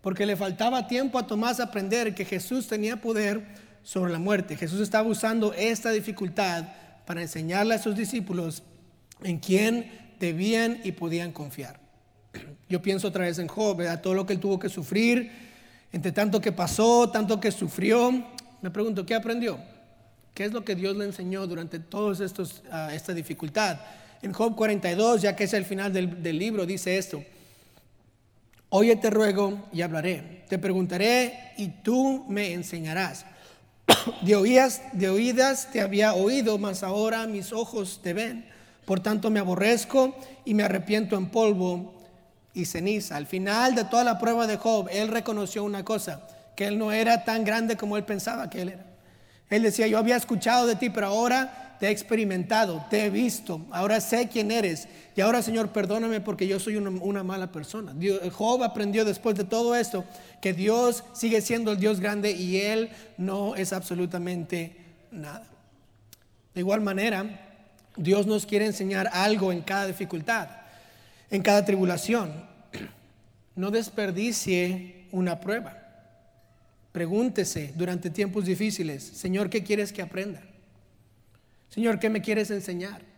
porque 0.00 0.26
le 0.26 0.36
faltaba 0.36 0.86
tiempo 0.86 1.18
a 1.18 1.26
Tomás 1.26 1.60
aprender 1.60 2.14
que 2.14 2.24
Jesús 2.24 2.68
tenía 2.68 3.00
poder 3.00 3.44
sobre 3.82 4.12
la 4.12 4.18
muerte. 4.18 4.56
Jesús 4.56 4.80
estaba 4.80 5.08
usando 5.08 5.52
esta 5.54 5.90
dificultad 5.90 6.64
para 7.06 7.22
enseñarle 7.22 7.74
a 7.74 7.78
sus 7.78 7.96
discípulos 7.96 8.62
en 9.22 9.38
quién 9.38 9.90
debían 10.20 10.80
y 10.84 10.92
podían 10.92 11.32
confiar. 11.32 11.80
Yo 12.68 12.82
pienso 12.82 13.08
otra 13.08 13.24
vez 13.24 13.38
en 13.38 13.48
Job, 13.48 13.80
a 13.82 14.00
todo 14.02 14.14
lo 14.14 14.26
que 14.26 14.34
él 14.34 14.40
tuvo 14.40 14.58
que 14.58 14.68
sufrir, 14.68 15.30
entre 15.92 16.12
tanto 16.12 16.40
que 16.40 16.52
pasó, 16.52 17.08
tanto 17.10 17.40
que 17.40 17.50
sufrió. 17.50 18.26
Me 18.60 18.70
pregunto, 18.70 19.06
¿qué 19.06 19.14
aprendió? 19.14 19.58
¿Qué 20.34 20.44
es 20.44 20.52
lo 20.52 20.64
que 20.64 20.74
Dios 20.74 20.96
le 20.96 21.04
enseñó 21.04 21.46
durante 21.46 21.78
toda 21.78 22.12
uh, 22.12 22.90
esta 22.92 23.14
dificultad? 23.14 23.80
En 24.20 24.32
Job 24.32 24.54
42, 24.54 25.22
ya 25.22 25.34
que 25.34 25.44
es 25.44 25.52
el 25.54 25.64
final 25.64 25.92
del, 25.92 26.22
del 26.22 26.38
libro, 26.38 26.66
dice 26.66 26.98
esto. 26.98 27.24
Oye, 28.70 28.96
te 28.96 29.10
ruego 29.10 29.66
y 29.72 29.82
hablaré. 29.82 30.44
Te 30.48 30.58
preguntaré 30.58 31.52
y 31.56 31.68
tú 31.68 32.24
me 32.28 32.52
enseñarás. 32.52 33.24
De 34.22 34.36
oídas, 34.36 34.82
de 34.92 35.08
oídas 35.08 35.68
te 35.72 35.80
había 35.80 36.12
oído, 36.12 36.58
mas 36.58 36.82
ahora 36.82 37.26
mis 37.26 37.52
ojos 37.52 38.00
te 38.02 38.12
ven. 38.12 38.46
Por 38.84 39.00
tanto 39.00 39.30
me 39.30 39.40
aborrezco 39.40 40.16
y 40.44 40.54
me 40.54 40.62
arrepiento 40.62 41.16
en 41.16 41.26
polvo 41.30 41.94
y 42.54 42.66
ceniza. 42.66 43.16
Al 43.16 43.26
final 43.26 43.74
de 43.74 43.84
toda 43.84 44.04
la 44.04 44.18
prueba 44.18 44.46
de 44.46 44.56
Job, 44.56 44.88
él 44.90 45.08
reconoció 45.08 45.64
una 45.64 45.84
cosa, 45.84 46.26
que 46.56 46.66
él 46.66 46.78
no 46.78 46.92
era 46.92 47.24
tan 47.24 47.44
grande 47.44 47.76
como 47.76 47.96
él 47.96 48.04
pensaba 48.04 48.50
que 48.50 48.62
él 48.62 48.68
era. 48.70 48.84
Él 49.50 49.62
decía, 49.62 49.86
yo 49.86 49.98
había 49.98 50.16
escuchado 50.16 50.66
de 50.66 50.76
ti, 50.76 50.90
pero 50.90 51.06
ahora 51.06 51.67
te 51.78 51.86
he 51.86 51.90
experimentado, 51.90 52.84
te 52.90 53.04
he 53.04 53.10
visto, 53.10 53.64
ahora 53.70 54.00
sé 54.00 54.28
quién 54.28 54.50
eres. 54.50 54.88
Y 55.14 55.20
ahora, 55.20 55.42
Señor, 55.42 55.70
perdóname 55.70 56.20
porque 56.20 56.46
yo 56.46 56.58
soy 56.58 56.76
una, 56.76 57.22
mala 57.22 57.52
persona. 57.52 57.94
Job 58.32 58.62
aprendió 58.62 59.04
después 59.04 59.36
de 59.36 59.44
todo 59.44 59.74
esto 59.74 60.04
que 60.40 60.52
Dios 60.52 61.04
sigue 61.12 61.40
siendo 61.40 61.72
el 61.72 61.78
Dios 61.78 62.00
grande 62.00 62.32
y 62.32 62.58
Él 62.58 62.90
no 63.16 63.54
es 63.54 63.72
absolutamente 63.72 64.76
nada. 65.10 65.46
De 66.54 66.60
igual 66.60 66.80
manera, 66.80 67.48
Dios 67.96 68.26
nos 68.26 68.46
quiere 68.46 68.66
enseñar 68.66 69.08
algo 69.12 69.52
en 69.52 69.62
cada 69.62 69.86
dificultad, 69.86 70.48
en 71.30 71.42
cada 71.42 71.64
tribulación. 71.64 72.32
No 73.54 73.72
desperdicie 73.72 75.06
una 75.10 75.40
prueba. 75.40 75.76
Pregúntese 76.92 77.72
durante 77.74 78.08
tiempos 78.08 78.44
difíciles, 78.44 79.02
Señor, 79.02 79.50
¿qué 79.50 79.64
quieres 79.64 79.92
que 79.92 80.00
aprenda? 80.00 80.42
Señor, 81.68 81.98
¿qué 81.98 82.08
me 82.10 82.22
quieres 82.22 82.50
enseñar? 82.50 83.08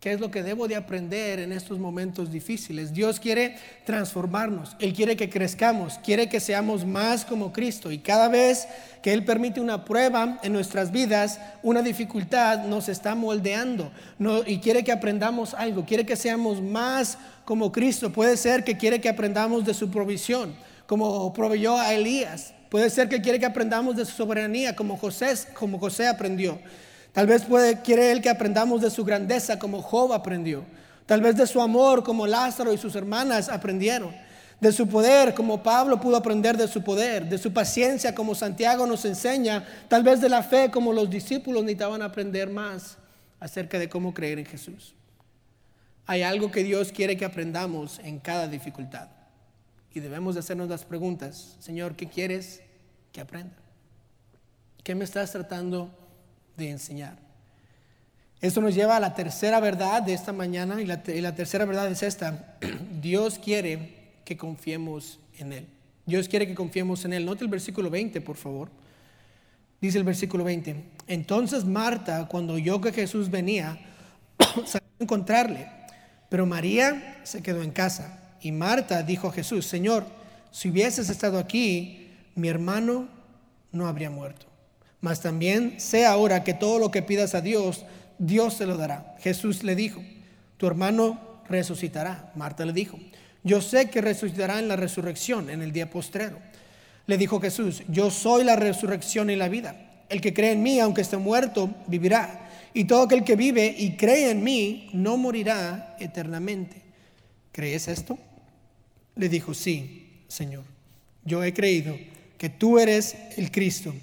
¿Qué 0.00 0.12
es 0.12 0.20
lo 0.20 0.30
que 0.30 0.42
debo 0.42 0.66
de 0.66 0.76
aprender 0.76 1.40
en 1.40 1.52
estos 1.52 1.78
momentos 1.78 2.32
difíciles? 2.32 2.94
Dios 2.94 3.20
quiere 3.20 3.56
transformarnos, 3.84 4.74
Él 4.78 4.94
quiere 4.94 5.14
que 5.14 5.28
crezcamos, 5.28 5.98
quiere 6.02 6.30
que 6.30 6.40
seamos 6.40 6.86
más 6.86 7.26
como 7.26 7.52
Cristo 7.52 7.92
y 7.92 7.98
cada 7.98 8.28
vez 8.28 8.66
que 9.02 9.12
Él 9.12 9.26
permite 9.26 9.60
una 9.60 9.84
prueba 9.84 10.38
en 10.42 10.54
nuestras 10.54 10.90
vidas, 10.90 11.38
una 11.62 11.82
dificultad 11.82 12.64
nos 12.64 12.88
está 12.88 13.14
moldeando 13.14 13.92
y 14.46 14.60
quiere 14.60 14.84
que 14.84 14.92
aprendamos 14.92 15.52
algo, 15.52 15.84
quiere 15.84 16.06
que 16.06 16.16
seamos 16.16 16.62
más 16.62 17.18
como 17.44 17.70
Cristo. 17.70 18.10
Puede 18.10 18.38
ser 18.38 18.64
que 18.64 18.78
quiere 18.78 19.02
que 19.02 19.10
aprendamos 19.10 19.66
de 19.66 19.74
su 19.74 19.90
provisión, 19.90 20.54
como 20.86 21.30
proveyó 21.34 21.76
a 21.76 21.92
Elías. 21.92 22.54
Puede 22.70 22.88
ser 22.88 23.10
que 23.10 23.20
quiere 23.20 23.38
que 23.38 23.44
aprendamos 23.44 23.96
de 23.96 24.06
su 24.06 24.12
soberanía, 24.12 24.74
como 24.74 24.96
José, 24.96 25.34
como 25.52 25.78
José 25.78 26.08
aprendió. 26.08 26.58
Tal 27.12 27.26
vez 27.26 27.46
quiere 27.82 28.12
Él 28.12 28.22
que 28.22 28.30
aprendamos 28.30 28.80
de 28.80 28.90
su 28.90 29.04
grandeza 29.04 29.58
como 29.58 29.82
Job 29.82 30.12
aprendió. 30.12 30.64
Tal 31.06 31.20
vez 31.20 31.36
de 31.36 31.46
su 31.46 31.60
amor 31.60 32.04
como 32.04 32.26
Lázaro 32.26 32.72
y 32.72 32.78
sus 32.78 32.94
hermanas 32.94 33.48
aprendieron. 33.48 34.14
De 34.60 34.70
su 34.72 34.86
poder 34.86 35.34
como 35.34 35.62
Pablo 35.62 36.00
pudo 36.00 36.16
aprender 36.16 36.56
de 36.56 36.68
su 36.68 36.84
poder. 36.84 37.28
De 37.28 37.38
su 37.38 37.52
paciencia 37.52 38.14
como 38.14 38.34
Santiago 38.34 38.86
nos 38.86 39.04
enseña. 39.04 39.66
Tal 39.88 40.04
vez 40.04 40.20
de 40.20 40.28
la 40.28 40.42
fe 40.42 40.70
como 40.70 40.92
los 40.92 41.10
discípulos 41.10 41.62
necesitaban 41.62 42.02
aprender 42.02 42.48
más 42.48 42.96
acerca 43.40 43.78
de 43.78 43.88
cómo 43.88 44.14
creer 44.14 44.38
en 44.38 44.46
Jesús. 44.46 44.94
Hay 46.06 46.22
algo 46.22 46.50
que 46.50 46.62
Dios 46.62 46.92
quiere 46.92 47.16
que 47.16 47.24
aprendamos 47.24 47.98
en 48.00 48.20
cada 48.20 48.46
dificultad. 48.46 49.08
Y 49.92 49.98
debemos 49.98 50.34
de 50.34 50.40
hacernos 50.40 50.68
las 50.68 50.84
preguntas. 50.84 51.56
Señor, 51.58 51.96
¿qué 51.96 52.08
quieres 52.08 52.62
que 53.12 53.20
aprenda? 53.20 53.56
¿Qué 54.84 54.94
me 54.94 55.04
estás 55.04 55.32
tratando 55.32 55.90
de 56.56 56.70
enseñar. 56.70 57.16
Esto 58.40 58.62
nos 58.62 58.74
lleva 58.74 58.96
a 58.96 59.00
la 59.00 59.14
tercera 59.14 59.60
verdad 59.60 60.02
de 60.02 60.14
esta 60.14 60.32
mañana 60.32 60.80
y 60.80 60.86
la, 60.86 61.02
tercera 61.34 61.66
verdad 61.66 61.90
es 61.90 62.02
esta. 62.02 62.56
Dios 63.00 63.38
quiere 63.38 63.94
que 64.24 64.36
confiemos 64.36 65.18
en 65.38 65.52
Él. 65.52 65.66
Dios 66.06 66.28
quiere 66.28 66.46
que 66.46 66.54
confiemos 66.54 67.04
en 67.04 67.12
Él. 67.12 67.26
Note 67.26 67.44
el 67.44 67.50
versículo 67.50 67.90
20, 67.90 68.20
por 68.22 68.36
favor. 68.36 68.70
Dice 69.80 69.98
el 69.98 70.04
versículo 70.04 70.44
20. 70.44 70.76
Entonces 71.06 71.64
Marta, 71.64 72.26
cuando 72.28 72.54
oyó 72.54 72.80
que 72.80 72.92
Jesús 72.92 73.30
venía, 73.30 73.78
salió 74.64 74.88
a 74.98 75.02
encontrarle. 75.02 75.68
Pero 76.30 76.46
María 76.46 77.20
se 77.24 77.42
quedó 77.42 77.62
en 77.62 77.72
casa. 77.72 78.20
Y 78.40 78.52
Marta 78.52 79.02
dijo 79.02 79.28
a 79.28 79.32
Jesús, 79.32 79.66
Señor, 79.66 80.06
si 80.50 80.70
hubieses 80.70 81.10
estado 81.10 81.38
aquí, 81.38 82.08
mi 82.34 82.48
hermano 82.48 83.08
no 83.70 83.86
habría 83.86 84.08
muerto. 84.08 84.49
Mas 85.00 85.20
también 85.20 85.80
sé 85.80 86.04
ahora 86.04 86.44
que 86.44 86.54
todo 86.54 86.78
lo 86.78 86.90
que 86.90 87.02
pidas 87.02 87.34
a 87.34 87.40
Dios, 87.40 87.84
Dios 88.18 88.54
se 88.54 88.66
lo 88.66 88.76
dará. 88.76 89.16
Jesús 89.20 89.62
le 89.62 89.74
dijo, 89.74 90.02
tu 90.56 90.66
hermano 90.66 91.40
resucitará. 91.48 92.30
Marta 92.34 92.64
le 92.66 92.72
dijo, 92.72 92.98
yo 93.42 93.62
sé 93.62 93.88
que 93.88 94.02
resucitará 94.02 94.58
en 94.58 94.68
la 94.68 94.76
resurrección, 94.76 95.48
en 95.48 95.62
el 95.62 95.72
día 95.72 95.88
postrero. 95.88 96.38
Le 97.06 97.16
dijo 97.16 97.40
Jesús, 97.40 97.82
yo 97.88 98.10
soy 98.10 98.44
la 98.44 98.56
resurrección 98.56 99.30
y 99.30 99.36
la 99.36 99.48
vida. 99.48 100.04
El 100.10 100.20
que 100.20 100.34
cree 100.34 100.52
en 100.52 100.62
mí, 100.62 100.78
aunque 100.80 101.00
esté 101.00 101.16
muerto, 101.16 101.74
vivirá. 101.86 102.48
Y 102.74 102.84
todo 102.84 103.02
aquel 103.02 103.24
que 103.24 103.36
vive 103.36 103.74
y 103.76 103.96
cree 103.96 104.30
en 104.30 104.44
mí, 104.44 104.90
no 104.92 105.16
morirá 105.16 105.96
eternamente. 105.98 106.82
¿Crees 107.52 107.88
esto? 107.88 108.18
Le 109.16 109.28
dijo, 109.28 109.54
sí, 109.54 110.24
Señor. 110.28 110.64
Yo 111.24 111.42
he 111.42 111.52
creído 111.52 111.96
que 112.38 112.48
tú 112.48 112.78
eres 112.78 113.16
el 113.36 113.50
Cristo 113.50 113.94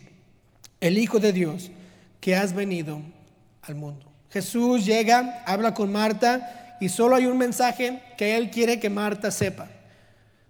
el 0.87 0.97
Hijo 0.97 1.19
de 1.19 1.33
Dios, 1.33 1.71
que 2.19 2.35
has 2.35 2.53
venido 2.53 3.01
al 3.61 3.75
mundo. 3.75 4.05
Jesús 4.29 4.85
llega, 4.85 5.43
habla 5.45 5.73
con 5.73 5.91
Marta 5.91 6.77
y 6.79 6.89
solo 6.89 7.15
hay 7.15 7.25
un 7.25 7.37
mensaje 7.37 8.01
que 8.17 8.35
Él 8.35 8.49
quiere 8.49 8.79
que 8.79 8.89
Marta 8.89 9.31
sepa. 9.31 9.67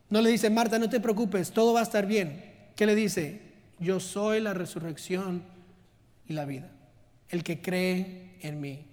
No 0.10 0.22
le 0.22 0.30
dice, 0.30 0.50
Marta, 0.50 0.80
no 0.80 0.90
te 0.90 1.00
preocupes, 1.00 1.52
todo 1.52 1.74
va 1.74 1.82
a 1.82 1.84
estar 1.84 2.06
bien. 2.06 2.44
¿Qué 2.76 2.86
le 2.86 2.96
dice? 2.96 3.42
Yo 3.80 4.00
soy 4.00 4.40
la 4.40 4.54
resurrección 4.54 5.44
y 6.28 6.34
la 6.34 6.46
vida, 6.46 6.70
el 7.30 7.44
que 7.44 7.62
cree 7.62 8.36
en 8.42 8.62
mí. 8.62 8.86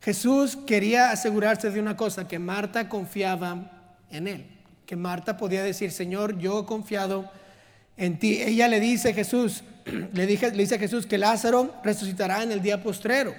Jesús 0.00 0.56
quería 0.56 1.10
asegurarse 1.10 1.70
de 1.70 1.80
una 1.80 1.96
cosa, 1.96 2.28
que 2.28 2.38
Marta 2.38 2.88
confiaba 2.88 3.96
en 4.10 4.28
Él, 4.28 4.46
que 4.86 4.96
Marta 4.96 5.36
podía 5.36 5.62
decir, 5.62 5.90
Señor, 5.90 6.38
yo 6.38 6.60
he 6.60 6.64
confiado 6.64 7.22
en 7.22 7.28
ti. 8.18 8.40
Ella 8.42 8.68
le 8.68 8.80
dice, 8.80 9.12
Jesús, 9.12 9.62
le, 10.12 10.26
dije, 10.26 10.50
le 10.50 10.58
dice 10.58 10.76
a 10.76 10.78
Jesús 10.78 11.06
que 11.06 11.18
Lázaro 11.18 11.74
resucitará 11.84 12.42
en 12.42 12.52
el 12.52 12.62
día 12.62 12.82
postrero. 12.82 13.34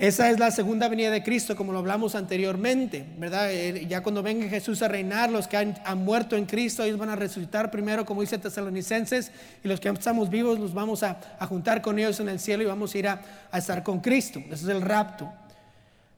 Esa 0.00 0.30
es 0.30 0.38
la 0.38 0.50
segunda 0.50 0.88
venida 0.88 1.10
de 1.10 1.22
Cristo, 1.22 1.54
como 1.54 1.72
lo 1.72 1.78
hablamos 1.78 2.14
anteriormente, 2.14 3.04
¿verdad? 3.18 3.52
Eh, 3.52 3.86
ya 3.86 4.02
cuando 4.02 4.22
venga 4.22 4.48
Jesús 4.48 4.80
a 4.80 4.88
reinar, 4.88 5.30
los 5.30 5.46
que 5.46 5.58
han, 5.58 5.76
muerto 5.98 6.36
en 6.36 6.46
Cristo, 6.46 6.82
ellos 6.82 6.96
van 6.96 7.10
a 7.10 7.16
resucitar 7.16 7.70
primero, 7.70 8.06
como 8.06 8.22
dice 8.22 8.38
Tesalonicenses, 8.38 9.30
y 9.62 9.68
los 9.68 9.78
que 9.78 9.90
estamos 9.90 10.30
vivos 10.30 10.58
los 10.58 10.72
vamos 10.72 11.02
a, 11.02 11.20
juntar 11.46 11.82
con 11.82 11.98
ellos 11.98 12.18
en 12.18 12.30
el 12.30 12.40
cielo 12.40 12.62
y 12.62 12.66
vamos 12.66 12.94
a 12.94 12.98
ir 12.98 13.08
a, 13.08 13.20
a 13.50 13.58
estar 13.58 13.82
con 13.82 14.00
Cristo. 14.00 14.40
Ese 14.46 14.54
es 14.64 14.68
el 14.68 14.80
rapto. 14.80 15.30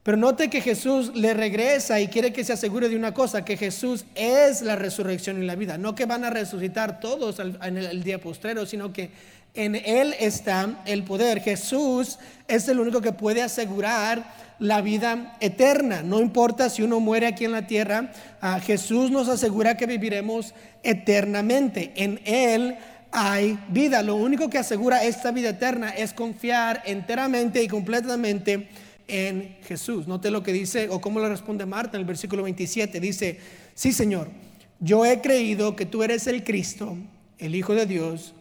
Pero 0.03 0.17
note 0.17 0.51
que 0.51 0.61
Jesús 0.61 1.13
le 1.15 1.33
regresa 1.33 2.01
y 2.01 2.09
quiere 2.09 2.33
que 2.33 2.43
se 2.43 2.53
asegure 2.53 2.89
de 2.89 2.97
una 2.97 3.15
cosa, 3.15 3.45
que 3.45 3.57
Jesús 3.57 4.05
es 4.17 4.61
la 4.61 4.75
resurrección 4.75 5.41
y 5.41 5.47
la 5.47 5.55
vida. 5.55 5.79
No 5.79 5.95
que 5.95 6.07
van 6.07 6.25
a 6.25 6.31
resucitar 6.31 6.99
todos 6.99 7.39
en 7.39 7.77
el 7.77 8.03
día 8.03 8.21
postrero, 8.21 8.67
sino 8.67 8.93
que 8.93 9.11
en 9.55 9.77
Él 9.77 10.15
está 10.19 10.83
el 10.87 11.05
poder. 11.05 11.41
Jesús 11.41 12.19
es 12.49 12.67
el 12.67 12.81
único 12.81 13.01
que 13.01 13.13
puede 13.13 13.43
asegurar 13.43 14.35
la 14.59 14.81
vida 14.81 15.37
eterna. 15.41 16.03
No 16.03 16.21
importa 16.21 16.69
si 16.69 16.83
uno 16.83 16.99
muere 16.99 17.29
aquí 17.29 17.45
en 17.45 17.53
la 17.53 17.69
tierra, 17.69 18.11
Jesús 18.65 19.13
nos 19.13 19.29
asegura 19.29 19.77
que 19.77 19.87
viviremos 19.87 20.53
eternamente. 20.83 21.93
En 21.95 22.21
Él 22.25 22.77
hay 23.13 23.57
vida. 23.69 24.03
Lo 24.03 24.17
único 24.17 24.51
que 24.51 24.59
asegura 24.59 25.05
esta 25.05 25.31
vida 25.31 25.51
eterna 25.51 25.91
es 25.91 26.13
confiar 26.13 26.83
enteramente 26.87 27.63
y 27.63 27.69
completamente 27.69 28.69
en 29.13 29.59
Jesús. 29.65 30.09
Note 30.09 30.31
lo 30.31 30.43
que 30.43 30.55
dice 30.55 30.89
o 30.89 31.01
cómo 31.01 31.21
le 31.21 31.29
responde 31.29 31.67
Marta 31.67 31.99
en 31.99 32.01
el 32.01 32.07
versículo 32.07 32.43
27. 32.43 32.99
Dice, 32.99 33.39
sí 33.75 33.93
Señor, 33.93 34.29
yo 34.81 35.05
he 35.05 35.21
creído 35.21 35.77
que 35.77 35.85
tú 35.85 36.03
eres 36.03 36.27
el 36.27 36.43
Cristo, 36.43 36.97
el 37.39 37.55
Hijo 37.55 37.75
de 37.75 37.85
Dios, 37.85 38.33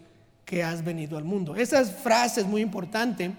que 0.45 0.63
has 0.63 0.84
venido 0.84 1.17
al 1.17 1.25
mundo. 1.25 1.57
Esa 1.57 1.84
frase 1.84 2.41
es 2.41 2.47
muy 2.47 2.62
importante 2.62 3.31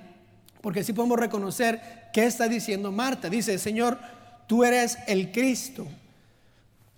porque 0.61 0.81
así 0.81 0.93
podemos 0.93 1.19
reconocer 1.19 1.81
qué 2.13 2.27
está 2.27 2.49
diciendo 2.49 2.93
Marta. 2.93 3.31
Dice, 3.31 3.59
Señor, 3.59 3.99
tú 4.47 4.63
eres 4.63 4.99
el 5.07 5.33
Cristo. 5.33 5.87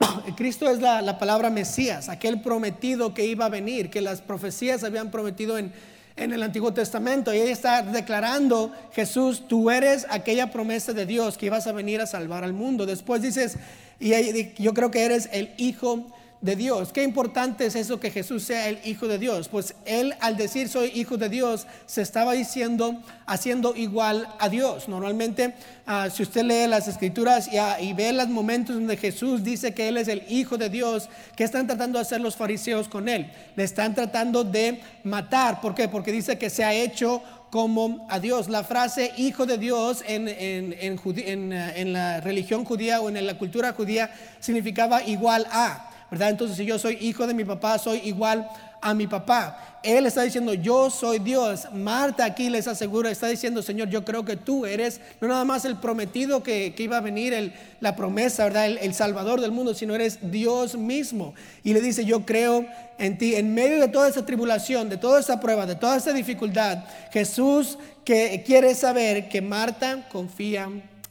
El 0.26 0.34
Cristo 0.34 0.68
es 0.68 0.80
la, 0.80 1.00
la 1.00 1.20
palabra 1.20 1.48
Mesías, 1.48 2.08
aquel 2.08 2.42
prometido 2.42 3.14
que 3.14 3.24
iba 3.24 3.46
a 3.46 3.48
venir, 3.48 3.90
que 3.90 4.00
las 4.00 4.20
profecías 4.20 4.82
habían 4.82 5.12
prometido 5.12 5.56
en 5.56 5.72
en 6.16 6.33
el 6.33 6.42
Antiguo 6.42 6.72
Testamento. 6.72 7.33
Y 7.33 7.38
ella 7.38 7.53
está 7.53 7.83
declarando, 7.83 8.72
Jesús, 8.92 9.46
tú 9.48 9.70
eres 9.70 10.07
aquella 10.11 10.50
promesa 10.50 10.92
de 10.92 11.07
Dios 11.07 11.38
que 11.38 11.46
ibas 11.46 11.66
a 11.66 11.72
venir 11.72 12.00
a 12.00 12.07
salvar 12.07 12.44
al 12.44 12.53
mundo. 12.53 12.87
Después 12.87 13.22
dices, 13.22 13.57
y 14.00 14.62
yo 14.62 14.74
creo 14.74 14.90
que 14.90 15.05
eres 15.05 15.29
el 15.33 15.50
Hijo 15.57 16.07
de 16.44 16.57
Dios. 16.57 16.92
Qué 16.92 17.02
importante 17.02 17.64
es 17.64 17.74
eso 17.74 17.98
que 17.98 18.11
Jesús 18.11 18.42
sea 18.42 18.68
el 18.68 18.78
Hijo 18.85 19.09
de 19.09 19.18
Dios. 19.18 19.48
Pues 19.48 19.74
él 19.87 20.14
al 20.20 20.37
decir 20.37 20.68
soy 20.68 20.92
Hijo 20.94 21.16
de 21.16 21.30
Dios 21.30 21.66
se 21.87 22.02
estaba 22.02 22.35
diciendo, 22.35 23.02
haciendo 23.24 23.74
igual 23.74 24.28
a 24.38 24.50
Dios. 24.50 24.87
Normalmente 24.87 25.54
ah, 25.87 26.11
si 26.11 26.22
usted 26.22 26.42
lee 26.42 26.66
las 26.68 26.87
escrituras 26.87 27.50
y, 27.50 27.57
ah, 27.57 27.80
y, 27.80 27.94
ve 27.94 28.12
los 28.12 28.28
momentos 28.28 28.76
donde 28.76 28.98
Jesús 28.98 29.42
dice 29.42 29.72
que 29.72 29.88
Él 29.88 29.96
es 29.96 30.07
el 30.07 30.22
Hijo 30.28 30.59
de 30.59 30.68
Dios, 30.68 31.09
¿qué 31.35 31.44
están 31.44 31.66
tratando 31.66 31.98
de 31.98 32.02
hacer 32.02 32.20
los 32.20 32.37
fariseos 32.37 32.88
con 32.88 33.09
Él? 33.09 33.33
Le 33.57 33.64
están 33.64 33.94
tratando 33.94 34.44
de 34.44 34.83
matar. 35.02 35.62
¿Por 35.62 35.74
qué? 35.74 35.88
Porque 35.88 36.12
dice 36.12 36.37
que 36.37 36.50
se 36.50 36.62
ha 36.62 36.74
hecho 36.74 37.22
como 37.48 38.07
a 38.11 38.20
Dios. 38.20 38.50
La 38.50 38.64
frase 38.64 39.12
hijo 39.16 39.46
de 39.46 39.57
Dios 39.57 40.04
en, 40.07 40.28
en, 40.28 40.76
en, 40.92 41.92
la 41.94 42.20
religión 42.20 42.66
judía 42.66 43.00
o 43.00 43.09
en 43.09 43.26
la 43.26 43.38
cultura 43.38 43.72
judía 43.72 44.11
significaba 44.40 45.02
igual 45.04 45.46
a. 45.50 45.90
¿verdad? 46.10 46.30
Entonces, 46.30 46.56
si 46.56 46.64
yo 46.64 46.78
soy 46.78 46.98
hijo 47.00 47.26
de 47.26 47.34
mi 47.34 47.44
papá, 47.44 47.78
soy 47.78 47.98
igual 48.04 48.48
a 48.80 48.92
mi 48.92 49.06
papá. 49.06 49.80
Él 49.82 50.06
está 50.06 50.22
diciendo, 50.22 50.52
yo 50.52 50.90
soy 50.90 51.18
Dios. 51.18 51.68
Marta 51.72 52.24
aquí 52.24 52.50
les 52.50 52.68
asegura, 52.68 53.10
está 53.10 53.28
diciendo, 53.28 53.62
Señor, 53.62 53.88
yo 53.88 54.04
creo 54.04 54.24
que 54.24 54.36
tú 54.36 54.66
eres 54.66 55.00
no 55.20 55.28
nada 55.28 55.44
más 55.44 55.64
el 55.64 55.76
prometido 55.76 56.42
que, 56.42 56.74
iba 56.76 56.98
a 56.98 57.00
venir, 57.00 57.32
el, 57.32 57.54
la 57.80 57.96
promesa, 57.96 58.44
¿verdad? 58.44 58.66
El, 58.66 58.78
el, 58.78 58.94
Salvador 58.94 59.40
del 59.40 59.52
mundo, 59.52 59.74
sino 59.74 59.94
eres 59.94 60.18
Dios 60.30 60.76
mismo. 60.76 61.34
Y 61.62 61.72
le 61.72 61.80
dice, 61.80 62.04
yo 62.04 62.26
creo 62.26 62.66
en 62.98 63.16
ti. 63.16 63.34
En 63.34 63.54
medio 63.54 63.80
de 63.80 63.88
toda 63.88 64.08
esa 64.08 64.26
tribulación, 64.26 64.88
de 64.88 64.98
toda 64.98 65.20
esa 65.20 65.40
prueba, 65.40 65.64
de 65.64 65.76
toda 65.76 65.96
esa 65.96 66.12
dificultad, 66.12 66.84
Jesús 67.10 67.78
que 68.04 68.42
quiere 68.46 68.74
saber 68.74 69.28
que 69.30 69.40
Marta 69.40 70.06
confía 70.10 70.68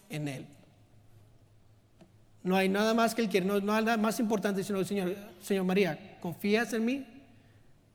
en 0.10 0.27
Él. 0.27 0.53
No 2.43 2.58
hay 2.58 2.67
nada 2.67 2.93
más 2.93 3.15
que 3.15 3.21
Él 3.21 3.29
quiere, 3.29 3.45
no, 3.45 3.60
no 3.62 3.73
hay 3.73 3.86
nada 3.86 3.97
más 3.97 4.19
importante 4.19 4.63
sino, 4.63 4.84
Señor, 4.84 5.15
Señor 5.41 5.63
María, 5.63 6.17
¿confías 6.19 6.73
en 6.73 6.86
mí? 6.86 7.06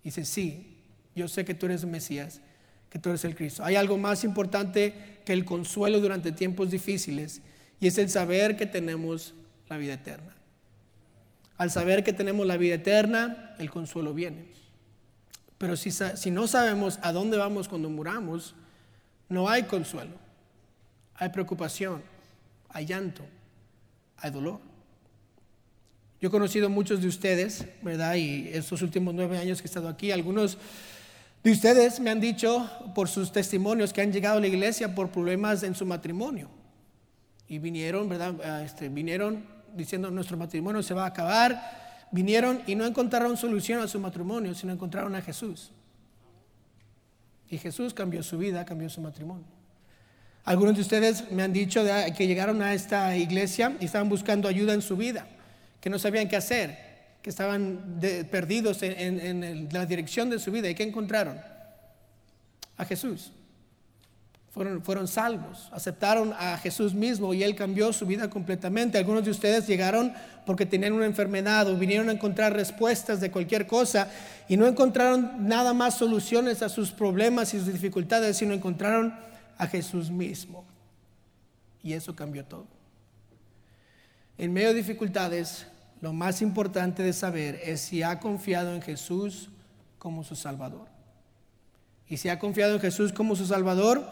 Dice, 0.02 0.24
sí, 0.24 0.78
yo 1.14 1.28
sé 1.28 1.44
que 1.44 1.54
tú 1.54 1.66
eres 1.66 1.82
el 1.82 1.90
Mesías, 1.90 2.40
que 2.88 2.98
tú 2.98 3.10
eres 3.10 3.24
el 3.24 3.34
Cristo. 3.34 3.62
Hay 3.64 3.76
algo 3.76 3.98
más 3.98 4.24
importante 4.24 5.20
que 5.24 5.34
el 5.34 5.44
consuelo 5.44 6.00
durante 6.00 6.32
tiempos 6.32 6.70
difíciles 6.70 7.42
y 7.78 7.88
es 7.88 7.98
el 7.98 8.08
saber 8.08 8.56
que 8.56 8.64
tenemos 8.64 9.34
la 9.68 9.76
vida 9.76 9.94
eterna. 9.94 10.34
Al 11.58 11.70
saber 11.70 12.02
que 12.02 12.12
tenemos 12.12 12.46
la 12.46 12.56
vida 12.56 12.76
eterna, 12.76 13.54
el 13.58 13.70
consuelo 13.70 14.14
viene. 14.14 14.46
Pero 15.58 15.76
si, 15.76 15.90
si 15.90 16.30
no 16.30 16.46
sabemos 16.46 16.98
a 17.02 17.12
dónde 17.12 17.36
vamos 17.36 17.68
cuando 17.68 17.90
muramos, 17.90 18.54
no 19.28 19.48
hay 19.48 19.64
consuelo. 19.64 20.14
Hay 21.16 21.30
preocupación, 21.30 22.02
hay 22.68 22.86
llanto, 22.86 23.24
hay 24.18 24.30
dolor. 24.30 24.60
Yo 26.20 26.28
he 26.28 26.30
conocido 26.30 26.68
muchos 26.68 27.00
de 27.00 27.08
ustedes, 27.08 27.64
¿verdad? 27.82 28.16
Y 28.16 28.48
estos 28.52 28.82
últimos 28.82 29.14
nueve 29.14 29.38
años 29.38 29.60
que 29.62 29.66
he 29.66 29.70
estado 29.70 29.88
aquí, 29.88 30.10
algunos 30.10 30.58
de 31.44 31.52
ustedes 31.52 32.00
me 32.00 32.10
han 32.10 32.20
dicho 32.20 32.68
por 32.94 33.08
sus 33.08 33.30
testimonios 33.30 33.92
que 33.92 34.00
han 34.00 34.12
llegado 34.12 34.38
a 34.38 34.40
la 34.40 34.48
iglesia 34.48 34.94
por 34.94 35.10
problemas 35.10 35.62
en 35.62 35.74
su 35.74 35.86
matrimonio. 35.86 36.48
Y 37.46 37.58
vinieron, 37.58 38.08
¿verdad? 38.08 38.34
Ah, 38.44 38.62
este, 38.64 38.88
vinieron 38.88 39.44
diciendo 39.74 40.10
nuestro 40.10 40.36
matrimonio 40.36 40.82
se 40.82 40.94
va 40.94 41.04
a 41.04 41.08
acabar. 41.08 42.08
Vinieron 42.10 42.62
y 42.66 42.74
no 42.74 42.84
encontraron 42.84 43.36
solución 43.36 43.80
a 43.80 43.86
su 43.88 44.00
matrimonio, 44.00 44.54
sino 44.54 44.72
encontraron 44.72 45.14
a 45.14 45.22
Jesús. 45.22 45.70
Y 47.48 47.58
Jesús 47.58 47.94
cambió 47.94 48.22
su 48.22 48.36
vida, 48.38 48.64
cambió 48.64 48.90
su 48.90 49.00
matrimonio. 49.00 49.57
Algunos 50.48 50.76
de 50.76 50.80
ustedes 50.80 51.30
me 51.30 51.42
han 51.42 51.52
dicho 51.52 51.84
que 52.16 52.26
llegaron 52.26 52.62
a 52.62 52.72
esta 52.72 53.14
iglesia 53.14 53.76
y 53.80 53.84
estaban 53.84 54.08
buscando 54.08 54.48
ayuda 54.48 54.72
en 54.72 54.80
su 54.80 54.96
vida 54.96 55.26
que 55.78 55.90
no 55.90 55.98
sabían 55.98 56.26
qué 56.26 56.36
hacer, 56.36 56.74
que 57.20 57.28
estaban 57.28 58.00
perdidos 58.30 58.82
en, 58.82 59.68
la 59.70 59.84
dirección 59.84 60.30
de 60.30 60.38
su 60.38 60.50
vida. 60.50 60.70
¿Y 60.70 60.74
qué 60.74 60.84
encontraron? 60.84 61.38
A 62.78 62.84
Jesús. 62.86 63.30
Fueron, 64.50 64.82
fueron, 64.82 65.06
salvos, 65.06 65.68
aceptaron 65.70 66.32
a 66.32 66.56
Jesús 66.56 66.94
mismo 66.94 67.34
y 67.34 67.42
Él 67.42 67.54
cambió 67.54 67.92
su 67.92 68.06
vida 68.06 68.30
completamente. 68.30 68.96
Algunos 68.96 69.26
de 69.26 69.32
ustedes 69.32 69.66
llegaron 69.66 70.14
porque 70.46 70.64
tenían 70.64 70.94
una 70.94 71.04
enfermedad 71.04 71.68
o 71.68 71.76
vinieron 71.76 72.08
a 72.08 72.12
encontrar 72.12 72.54
respuestas 72.54 73.20
de 73.20 73.30
cualquier 73.30 73.66
cosa 73.66 74.10
y 74.48 74.56
no 74.56 74.66
encontraron 74.66 75.46
nada 75.46 75.74
más 75.74 75.98
soluciones 75.98 76.62
a 76.62 76.70
sus 76.70 76.90
problemas 76.90 77.52
y 77.52 77.58
sus 77.58 77.70
dificultades, 77.70 78.38
sino 78.38 78.54
encontraron 78.54 79.28
a 79.58 79.66
Jesús 79.66 80.10
mismo. 80.10 80.64
Y 81.82 81.92
eso 81.92 82.16
cambió 82.16 82.44
todo. 82.44 82.66
En 84.38 84.52
medio 84.52 84.68
de 84.68 84.74
dificultades, 84.74 85.66
lo 86.00 86.12
más 86.12 86.40
importante 86.40 87.02
de 87.02 87.12
saber 87.12 87.60
es 87.64 87.80
si 87.80 88.02
ha 88.02 88.20
confiado 88.20 88.74
en 88.74 88.80
Jesús 88.80 89.50
como 89.98 90.22
su 90.24 90.36
Salvador. 90.36 90.86
Y 92.08 92.16
si 92.16 92.28
ha 92.28 92.38
confiado 92.38 92.74
en 92.74 92.80
Jesús 92.80 93.12
como 93.12 93.36
su 93.36 93.46
Salvador, 93.46 94.06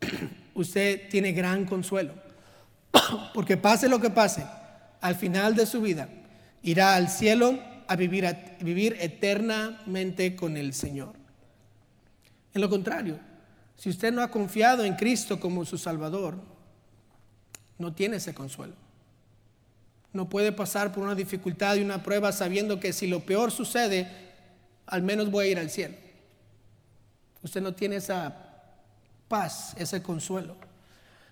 usted 0.54 1.08
tiene 1.10 1.32
gran 1.32 1.66
consuelo. 1.66 2.14
Porque 3.34 3.56
pase 3.56 3.88
lo 3.88 4.00
que 4.00 4.10
pase, 4.10 4.44
al 5.00 5.14
final 5.14 5.54
de 5.54 5.66
su 5.66 5.80
vida 5.80 6.08
irá 6.62 6.94
al 6.94 7.08
cielo 7.08 7.58
a 7.86 7.96
vivir, 7.96 8.26
a 8.26 8.32
vivir 8.60 8.96
eternamente 9.00 10.34
con 10.34 10.56
el 10.56 10.74
Señor. 10.74 11.14
En 12.54 12.60
lo 12.60 12.68
contrario, 12.68 13.18
si 13.78 13.88
usted 13.88 14.12
no 14.12 14.22
ha 14.22 14.30
confiado 14.30 14.84
en 14.84 14.96
Cristo 14.96 15.38
como 15.38 15.64
su 15.64 15.78
Salvador, 15.78 16.36
no 17.78 17.94
tiene 17.94 18.16
ese 18.16 18.34
consuelo. 18.34 18.74
No 20.12 20.28
puede 20.28 20.50
pasar 20.50 20.92
por 20.92 21.04
una 21.04 21.14
dificultad 21.14 21.76
y 21.76 21.82
una 21.82 22.02
prueba 22.02 22.32
sabiendo 22.32 22.80
que 22.80 22.92
si 22.92 23.06
lo 23.06 23.20
peor 23.20 23.52
sucede, 23.52 24.10
al 24.84 25.02
menos 25.02 25.30
voy 25.30 25.46
a 25.46 25.50
ir 25.50 25.58
al 25.60 25.70
cielo. 25.70 25.94
Usted 27.40 27.60
no 27.60 27.72
tiene 27.72 27.96
esa 27.96 28.36
paz, 29.28 29.74
ese 29.78 30.02
consuelo. 30.02 30.56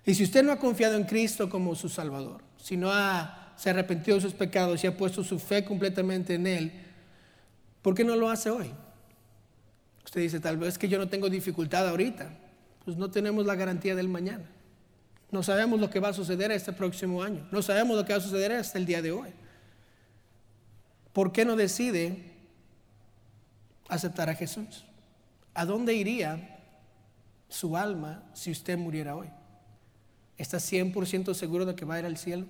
Y 0.05 0.15
si 0.15 0.23
usted 0.23 0.41
no 0.41 0.53
ha 0.53 0.57
confiado 0.57 0.95
en 0.95 1.03
Cristo 1.03 1.49
como 1.49 1.75
su 1.75 1.89
Salvador, 1.89 2.41
si 2.63 2.77
no 2.77 2.93
ha, 2.93 3.53
se 3.57 3.69
ha 3.69 3.73
arrepentido 3.73 4.15
de 4.15 4.21
sus 4.21 4.33
pecados 4.33 4.81
y 4.81 4.87
ha 4.87 4.95
puesto 4.95 5.21
su 5.21 5.37
fe 5.37 5.65
completamente 5.65 6.35
en 6.35 6.47
Él, 6.47 6.71
¿por 7.81 7.93
qué 7.93 8.05
no 8.05 8.15
lo 8.15 8.29
hace 8.29 8.49
hoy? 8.49 8.71
Usted 10.07 10.21
dice, 10.21 10.39
tal 10.39 10.55
vez 10.55 10.77
que 10.77 10.87
yo 10.87 10.97
no 10.97 11.09
tengo 11.09 11.29
dificultad 11.29 11.85
ahorita. 11.85 12.29
Pues 12.85 12.95
no 12.95 13.11
tenemos 13.11 13.45
la 13.45 13.55
garantía 13.55 13.93
del 13.93 14.07
mañana. 14.07 14.45
No 15.31 15.43
sabemos 15.43 15.81
lo 15.81 15.89
que 15.89 15.99
va 15.99 16.07
a 16.07 16.13
suceder 16.13 16.49
este 16.53 16.71
próximo 16.71 17.21
año. 17.21 17.45
No 17.51 17.61
sabemos 17.61 17.97
lo 17.97 18.05
que 18.05 18.13
va 18.13 18.19
a 18.19 18.21
suceder 18.21 18.53
hasta 18.53 18.77
el 18.77 18.85
día 18.85 19.01
de 19.01 19.11
hoy. 19.11 19.27
¿Por 21.11 21.33
qué 21.33 21.43
no 21.43 21.57
decide 21.57 22.23
aceptar 23.89 24.29
a 24.29 24.35
Jesús? 24.35 24.85
¿A 25.53 25.65
dónde 25.65 25.93
iría 25.93 26.57
su 27.49 27.75
alma 27.75 28.23
si 28.33 28.49
usted 28.49 28.77
muriera 28.77 29.13
hoy? 29.13 29.27
¿Está 30.37 30.59
100% 30.59 31.33
seguro 31.33 31.65
de 31.65 31.75
que 31.75 31.83
va 31.83 31.95
a 31.95 31.99
ir 31.99 32.05
al 32.05 32.15
cielo? 32.15 32.45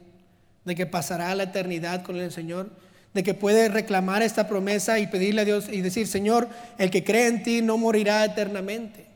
¿De 0.63 0.75
que 0.75 0.85
pasará 0.85 1.33
la 1.33 1.45
eternidad 1.45 2.03
con 2.03 2.17
el 2.17 2.31
Señor? 2.31 2.69
¿De 3.13 3.23
que 3.23 3.33
puede 3.33 3.69
reclamar 3.69 4.21
esta 4.21 4.47
promesa 4.47 4.99
y 4.99 5.07
pedirle 5.07 5.41
a 5.41 5.45
Dios 5.45 5.69
y 5.69 5.81
decir, 5.81 6.07
Señor, 6.07 6.47
el 6.77 6.91
que 6.91 7.03
cree 7.03 7.27
en 7.27 7.43
ti 7.43 7.61
no 7.61 7.77
morirá 7.77 8.23
eternamente? 8.25 9.07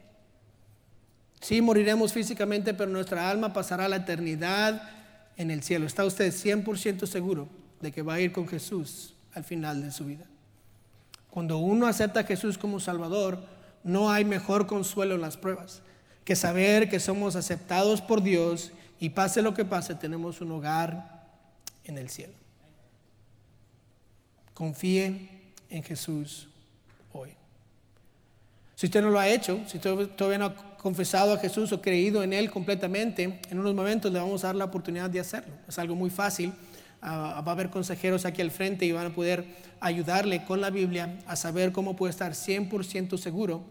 Sí, 1.39 1.61
moriremos 1.61 2.13
físicamente, 2.13 2.73
pero 2.73 2.89
nuestra 2.89 3.29
alma 3.29 3.53
pasará 3.53 3.87
la 3.87 3.97
eternidad 3.97 4.81
en 5.37 5.51
el 5.51 5.63
cielo. 5.63 5.85
¿Está 5.85 6.05
usted 6.05 6.31
100% 6.31 7.05
seguro 7.05 7.47
de 7.79 7.91
que 7.91 8.01
va 8.01 8.15
a 8.15 8.19
ir 8.19 8.31
con 8.31 8.47
Jesús 8.47 9.13
al 9.33 9.43
final 9.43 9.81
de 9.81 9.91
su 9.91 10.05
vida? 10.05 10.25
Cuando 11.29 11.57
uno 11.57 11.87
acepta 11.87 12.21
a 12.21 12.25
Jesús 12.25 12.57
como 12.57 12.79
Salvador, 12.79 13.39
no 13.83 14.11
hay 14.11 14.25
mejor 14.25 14.67
consuelo 14.67 15.15
en 15.15 15.21
las 15.21 15.37
pruebas 15.37 15.81
que 16.23 16.35
saber 16.35 16.89
que 16.89 16.99
somos 16.99 17.35
aceptados 17.35 18.01
por 18.01 18.21
Dios 18.21 18.71
y 18.99 19.09
pase 19.09 19.41
lo 19.41 19.53
que 19.53 19.65
pase, 19.65 19.95
tenemos 19.95 20.41
un 20.41 20.51
hogar 20.51 21.25
en 21.85 21.97
el 21.97 22.09
cielo. 22.09 22.33
Confíe 24.61 25.27
en 25.71 25.81
Jesús 25.81 26.47
hoy. 27.13 27.31
Si 28.75 28.85
usted 28.85 29.01
no 29.01 29.09
lo 29.09 29.17
ha 29.17 29.27
hecho, 29.27 29.59
si 29.65 29.79
todavía 29.79 30.37
no 30.37 30.45
ha 30.45 30.77
confesado 30.77 31.33
a 31.33 31.39
Jesús 31.39 31.71
o 31.71 31.81
creído 31.81 32.21
en 32.21 32.31
Él 32.31 32.51
completamente, 32.51 33.39
en 33.49 33.57
unos 33.57 33.73
momentos 33.73 34.13
le 34.13 34.19
vamos 34.19 34.43
a 34.43 34.49
dar 34.49 34.55
la 34.55 34.65
oportunidad 34.65 35.09
de 35.09 35.19
hacerlo. 35.19 35.51
Es 35.67 35.79
algo 35.79 35.95
muy 35.95 36.11
fácil. 36.11 36.53
Ah, 37.01 37.41
va 37.43 37.53
a 37.53 37.55
haber 37.55 37.71
consejeros 37.71 38.23
aquí 38.23 38.43
al 38.43 38.51
frente 38.51 38.85
y 38.85 38.91
van 38.91 39.07
a 39.07 39.15
poder 39.15 39.45
ayudarle 39.79 40.45
con 40.45 40.61
la 40.61 40.69
Biblia 40.69 41.17
a 41.25 41.35
saber 41.35 41.71
cómo 41.71 41.95
puede 41.95 42.11
estar 42.11 42.33
100% 42.33 43.17
seguro 43.17 43.63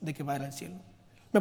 de 0.00 0.12
que 0.12 0.24
va 0.24 0.32
a 0.32 0.36
ir 0.38 0.42
al 0.42 0.52
cielo. 0.52 0.74